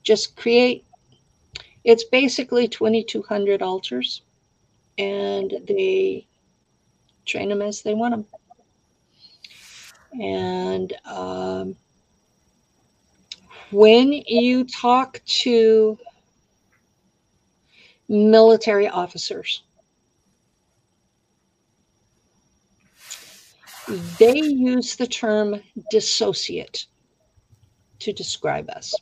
[0.03, 0.85] just create.
[1.83, 4.21] It's basically 2,200 alters,
[4.97, 6.27] and they
[7.25, 8.25] train them as they want them.
[10.21, 11.75] And um,
[13.73, 15.97] when you talk to
[18.07, 19.63] military officers,
[24.19, 26.85] they use the term dissociate
[27.99, 28.93] to describe us.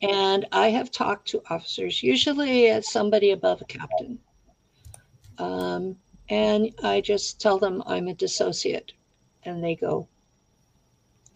[0.00, 4.18] And I have talked to officers, usually as somebody above a captain.
[5.38, 5.96] Um,
[6.28, 8.92] and I just tell them I'm a dissociate.
[9.44, 10.08] And they go,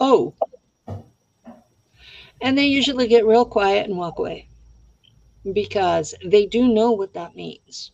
[0.01, 0.35] Oh.
[2.41, 4.49] And they usually get real quiet and walk away
[5.53, 7.93] because they do know what that means.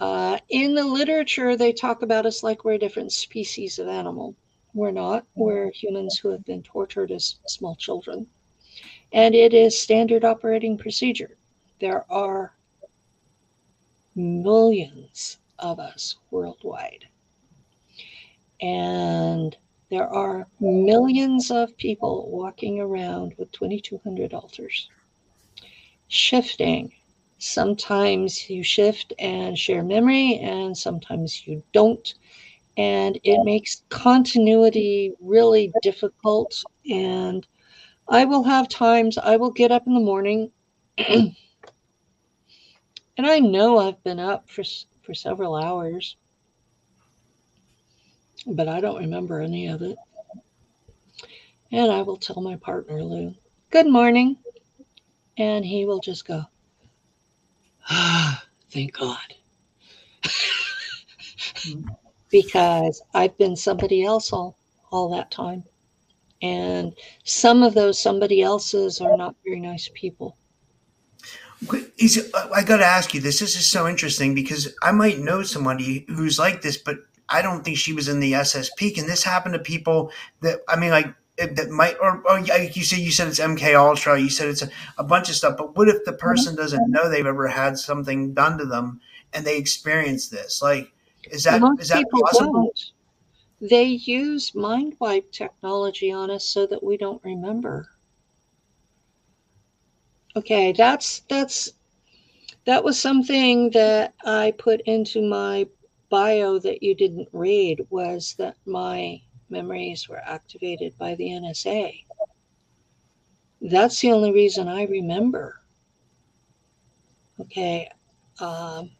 [0.00, 4.36] Uh, in the literature, they talk about us like we're a different species of animal.
[4.74, 5.26] We're not.
[5.34, 8.26] We're humans who have been tortured as small children.
[9.12, 11.36] And it is standard operating procedure.
[11.80, 12.54] There are
[14.14, 17.06] millions of us worldwide.
[18.60, 19.56] And
[19.90, 24.88] there are millions of people walking around with 2,200 alters,
[26.08, 26.92] shifting.
[27.38, 32.14] Sometimes you shift and share memory, and sometimes you don't.
[32.76, 36.62] And it makes continuity really difficult.
[36.90, 37.46] And
[38.08, 40.50] I will have times I will get up in the morning,
[40.98, 41.34] and
[43.18, 44.64] I know I've been up for,
[45.02, 46.16] for several hours
[48.46, 49.96] but I don't remember any of it.
[51.72, 53.34] And I will tell my partner, Lou,
[53.70, 54.38] good morning.
[55.36, 56.44] And he will just go,
[57.88, 59.34] ah, thank God.
[62.30, 64.58] because I've been somebody else all,
[64.90, 65.64] all that time.
[66.40, 66.94] And
[67.24, 70.36] some of those somebody else's are not very nice people.
[71.98, 73.40] Is, I got to ask you this.
[73.40, 76.98] This is so interesting because I might know somebody who's like this, but
[77.28, 78.94] I don't think she was in the SSP.
[78.94, 80.10] Can this happen to people
[80.40, 84.20] that I mean, like that might, or, or you said you said it's MK Ultra.
[84.20, 85.56] You said it's a, a bunch of stuff.
[85.56, 89.00] But what if the person doesn't know they've ever had something done to them
[89.32, 90.60] and they experience this?
[90.62, 90.92] Like,
[91.30, 92.52] is that Most is that possible?
[92.52, 92.92] don't.
[93.60, 97.88] They use mind wipe technology on us so that we don't remember.
[100.36, 101.72] Okay, that's that's
[102.64, 105.66] that was something that I put into my
[106.10, 109.20] bio that you didn't read was that my
[109.50, 112.04] memories were activated by the NSA.
[113.60, 115.60] That's the only reason I remember.
[117.40, 117.90] Okay.
[118.40, 118.90] Um,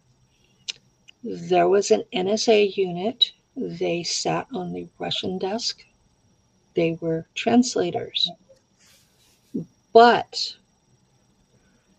[1.22, 3.32] there was an NSA unit.
[3.56, 5.84] They sat on the Russian desk.
[6.74, 8.30] They were translators.
[9.92, 10.56] But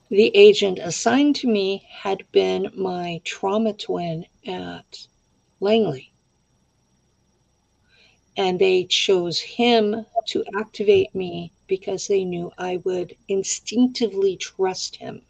[0.09, 5.07] the agent assigned to me had been my trauma twin at
[5.59, 6.11] Langley.
[8.35, 15.21] And they chose him to activate me because they knew I would instinctively trust him.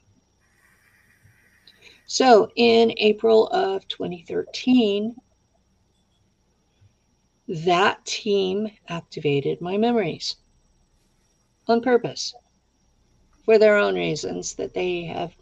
[2.06, 5.16] So in April of 2013,
[7.48, 10.38] that team activated my memories
[11.68, 12.34] on purpose
[13.50, 15.34] for their own reasons that they have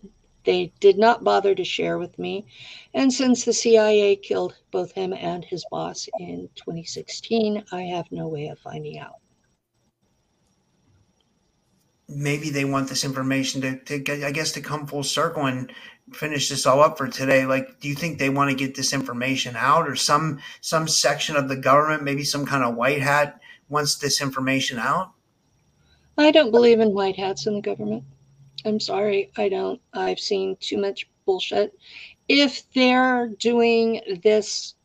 [0.45, 2.45] they did not bother to share with me
[2.93, 8.29] and since the CIA killed both him and his boss in 2016 I have no
[8.29, 9.15] way of finding out
[12.07, 15.69] maybe they want this information to, to get, I guess, to come full circle and
[16.13, 17.45] finish this all up for today.
[17.45, 21.35] Like, do you think they want to get this information out, or some some section
[21.35, 25.11] of the government, maybe some kind of white hat, wants this information out?
[26.18, 28.03] I don't believe in white hats in the government.
[28.65, 29.80] I'm sorry, I don't.
[29.94, 31.77] I've seen too much bullshit.
[32.27, 34.76] If they're doing this,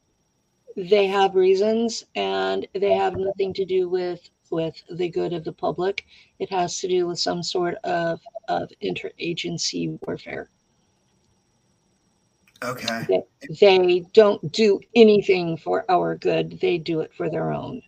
[0.77, 5.53] they have reasons and they have nothing to do with with the good of the
[5.53, 6.05] public.
[6.39, 10.51] It has to do with some sort of, of interagency warfare.
[12.63, 13.07] Okay.
[13.09, 13.23] They,
[13.61, 17.83] they don't do anything for our good, they do it for their own.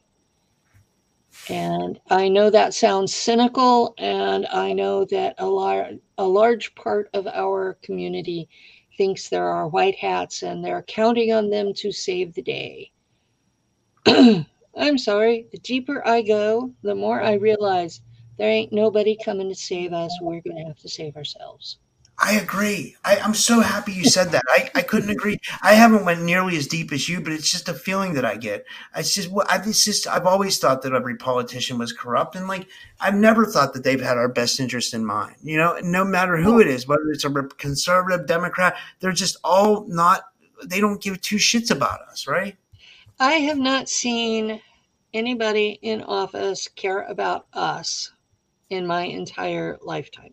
[1.51, 7.11] And I know that sounds cynical, and I know that a, lar- a large part
[7.12, 8.49] of our community
[8.97, 12.91] thinks there are white hats and they're counting on them to save the day.
[14.77, 18.01] I'm sorry, the deeper I go, the more I realize
[18.39, 20.16] there ain't nobody coming to save us.
[20.21, 21.79] We're going to have to save ourselves.
[22.19, 22.97] I agree.
[23.05, 24.45] I, I'm so happy you said that.
[24.49, 25.39] I, I couldn't agree.
[25.62, 28.36] I haven't went nearly as deep as you, but it's just a feeling that I
[28.36, 28.65] get.
[28.97, 32.69] It's just I, it's just I've always thought that every politician was corrupt, and like
[33.01, 35.35] I've never thought that they've had our best interest in mind.
[35.43, 39.85] You know, no matter who it is, whether it's a conservative, Democrat, they're just all
[39.89, 40.23] not.
[40.65, 42.57] They don't give two shits about us, right?
[43.19, 44.61] I have not seen
[45.12, 48.12] anybody in office care about us
[48.70, 50.32] in my entire lifetime.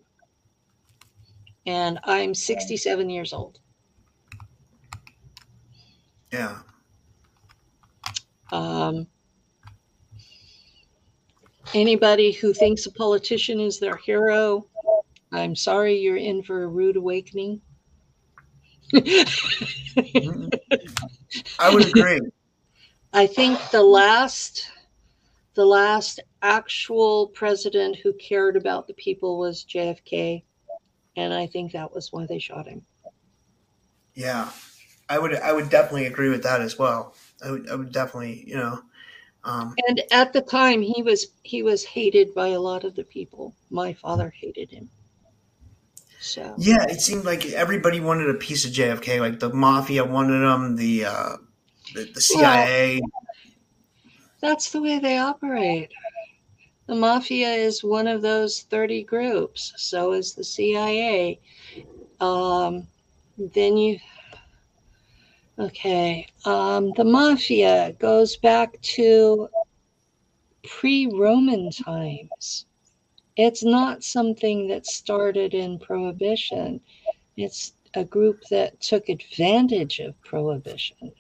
[1.66, 3.60] And I'm 67 years old.
[6.32, 6.58] Yeah.
[8.52, 9.08] Um,
[11.74, 14.66] anybody who thinks a politician is their hero,
[15.32, 17.62] I'm sorry you're in for a rude awakening.
[18.94, 19.30] I
[21.72, 22.20] would agree.
[23.14, 24.72] I think the last
[25.54, 30.44] the last actual president who cared about the people was JFK
[31.16, 32.86] and I think that was why they shot him.
[34.14, 34.50] Yeah.
[35.10, 37.16] I would I would definitely agree with that as well.
[37.46, 38.82] I would I would definitely, you know,
[39.44, 43.04] um, and at the time he was he was hated by a lot of the
[43.04, 43.54] people.
[43.70, 44.90] My father hated him.
[46.22, 49.20] So yeah, it seemed like everybody wanted a piece of JFK.
[49.20, 51.38] Like the mafia wanted him, the uh,
[51.94, 53.02] the, the CIA.
[53.02, 53.26] Well,
[54.40, 55.92] that's the way they operate.
[56.92, 59.72] The mafia is one of those 30 groups.
[59.78, 61.40] So is the CIA.
[62.20, 62.86] Um,
[63.38, 63.98] then you,
[65.58, 66.28] okay.
[66.44, 69.48] Um, the mafia goes back to
[70.66, 72.66] pre Roman times.
[73.38, 76.82] It's not something that started in Prohibition,
[77.38, 81.14] it's a group that took advantage of Prohibition.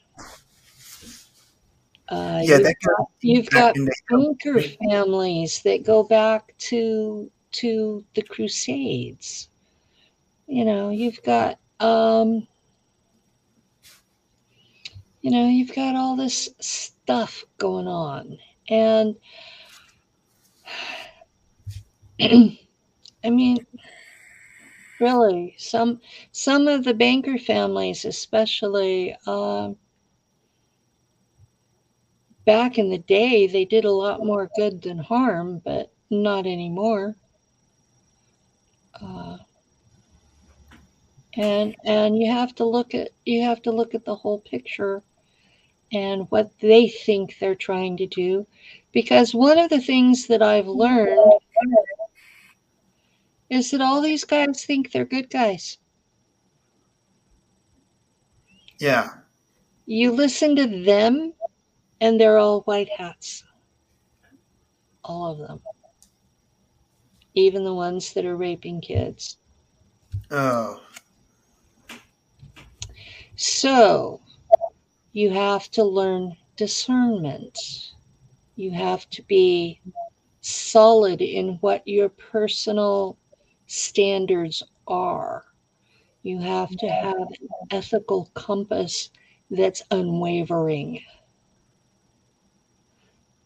[2.12, 3.76] Uh, yeah, you've that got, you've got
[4.10, 9.48] bunker families that go back to to the Crusades.
[10.46, 12.46] You know, you've got um,
[15.22, 19.16] you know, you've got all this stuff going on, and
[23.24, 23.66] I mean,
[25.00, 26.02] really, some
[26.34, 29.72] some of the banker families, especially uh,
[32.46, 37.16] back in the day, they did a lot more good than harm, but not anymore.
[39.02, 39.38] Uh,
[41.36, 45.02] and and you have to look at you have to look at the whole picture
[45.94, 48.46] and what they think they're trying to do
[48.92, 51.32] because one of the things that I've learned
[53.50, 55.78] is that all these guys think they're good guys.
[58.80, 59.10] Yeah.
[59.86, 61.34] You listen to them
[62.02, 63.44] and they're all white hats.
[65.04, 65.62] All of them.
[67.36, 69.38] Even the ones that are raping kids.
[70.32, 70.82] Oh.
[73.36, 74.20] So
[75.14, 77.58] you have to learn discernment.
[78.56, 79.80] You have to be
[80.42, 83.18] solid in what your personal
[83.68, 85.46] standards are.
[86.24, 89.10] You have to have an ethical compass
[89.50, 91.02] that's unwavering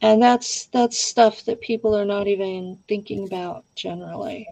[0.05, 4.47] and that's that's stuff that people are not even thinking about generally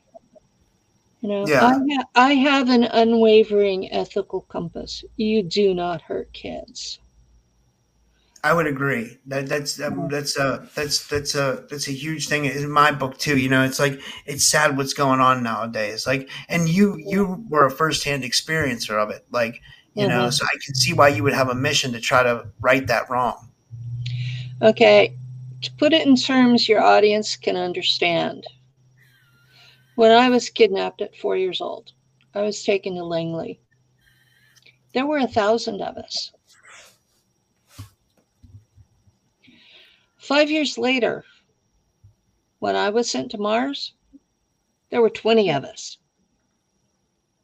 [1.22, 1.66] you know Yeah.
[1.66, 7.00] I, ha- I have an unwavering ethical compass you do not hurt kids
[8.46, 9.20] I would agree.
[9.28, 13.38] That that's that's a that's that's a that's a huge thing in my book too.
[13.38, 16.06] You know, it's like it's sad what's going on nowadays.
[16.06, 19.26] Like, and you you were a firsthand experiencer of it.
[19.32, 19.62] Like,
[19.96, 20.34] you know, Mhm.
[20.34, 23.10] so I can see why you would have a mission to try to right that
[23.10, 23.50] wrong.
[24.62, 25.16] okay
[25.64, 28.46] to put it in terms your audience can understand
[29.96, 31.92] when i was kidnapped at four years old
[32.36, 33.60] i was taken to langley
[34.94, 36.32] there were a thousand of us
[40.24, 41.26] Five years later,
[42.60, 43.94] when I was sent to Mars,
[44.90, 45.98] there were 20 of us.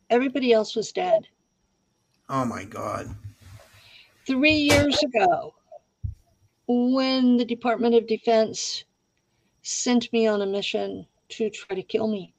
[0.10, 1.28] Everybody else was dead.
[2.30, 3.14] Oh my God.
[4.26, 5.56] Three years ago,
[6.72, 8.84] when the Department of Defense
[9.64, 12.32] sent me on a mission to try to kill me,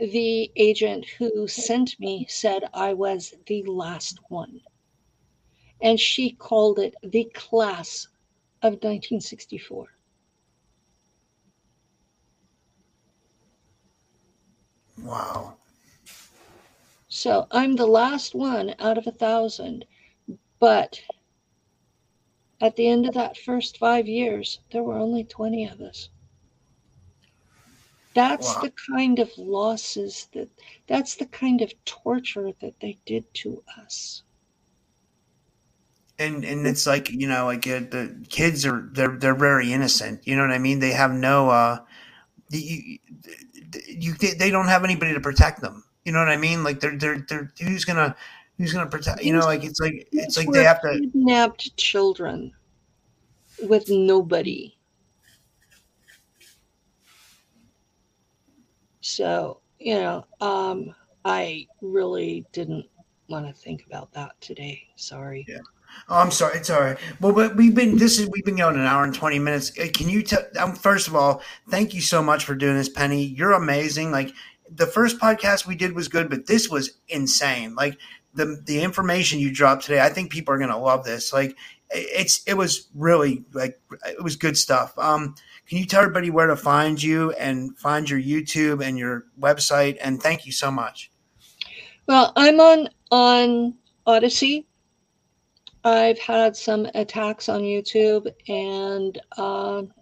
[0.00, 4.60] the agent who sent me said I was the last one.
[5.80, 8.08] And she called it the class
[8.62, 9.86] of 1964.
[15.04, 15.54] Wow.
[17.06, 19.84] So I'm the last one out of a thousand.
[20.58, 21.00] But
[22.62, 26.10] at the end of that first five years, there were only 20 of us.
[28.14, 28.62] That's Wow.
[28.62, 30.48] the kind of losses that,
[30.86, 34.22] that's the kind of torture that they did to us.
[36.18, 40.26] And and it's like you know, like uh, the kids are they're they're very innocent.
[40.26, 40.78] You know what I mean?
[40.78, 41.78] They have no uh,
[42.50, 42.98] you,
[43.88, 45.84] you they don't have anybody to protect them.
[46.04, 46.64] You know what I mean?
[46.64, 48.16] Like they're they're they're who's gonna
[48.62, 49.24] who's gonna protect?
[49.24, 51.00] You know, like it's like it's like they have to.
[51.00, 52.52] kidnapped children
[53.64, 54.76] with nobody.
[59.00, 60.94] So, you know, um,
[61.24, 62.86] I really didn't
[63.28, 64.80] want to think about that today.
[64.94, 65.44] Sorry.
[66.08, 66.58] Oh, I'm sorry.
[66.58, 66.98] It's all right.
[67.20, 69.70] Well, but we've been this is we've been going an hour and twenty minutes.
[69.70, 70.44] Can you tell?
[70.56, 73.24] Um, first of all, thank you so much for doing this, Penny.
[73.24, 74.12] You're amazing.
[74.12, 74.32] Like
[74.70, 77.74] the first podcast we did was good, but this was insane.
[77.74, 77.98] Like
[78.34, 81.32] the the information you dropped today, I think people are gonna love this.
[81.32, 81.50] Like
[81.90, 84.96] it- it's it was really like it was good stuff.
[84.98, 85.34] Um,
[85.68, 89.96] can you tell everybody where to find you and find your YouTube and your website?
[90.00, 91.10] And thank you so much.
[92.06, 93.74] Well, I'm on on
[94.06, 94.66] Odysee.
[95.84, 99.92] I've had some attacks on YouTube, and um,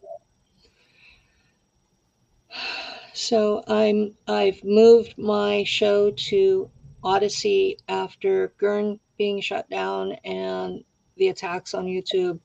[3.13, 6.71] so I'm I've moved my show to
[7.05, 10.85] Odysee after Gurn being shut down and
[11.17, 12.41] the attacks on YouTube.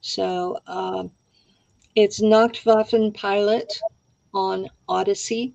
[0.00, 1.10] So um,
[1.94, 3.80] it's Nachtwaffen Pilot
[4.32, 5.54] on Odysee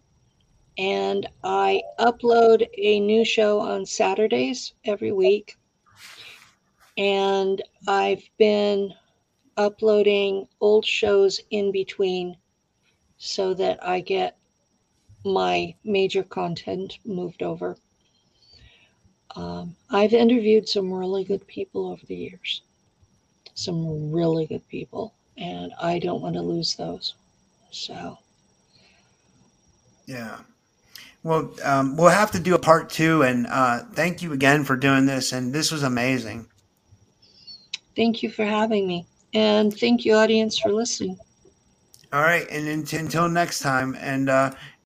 [0.77, 5.57] and I upload a new show on Saturdays every week.
[6.97, 8.93] And I've been
[9.57, 12.37] uploading old shows in between
[13.17, 14.37] so that I get
[15.23, 17.77] my major content moved over.
[19.35, 22.61] Um, I've interviewed some really good people over the years,
[23.55, 27.15] some really good people, and I don't want to lose those.
[27.71, 28.17] So.
[30.05, 30.39] Yeah.
[31.23, 34.75] Well, um, we'll have to do a part two, and uh, thank you again for
[34.75, 35.31] doing this.
[35.31, 36.47] And this was amazing.
[37.95, 39.05] Thank you for having me.
[39.33, 41.17] And thank you, audience, for listening.
[42.11, 44.51] All right, and until next time, and uh,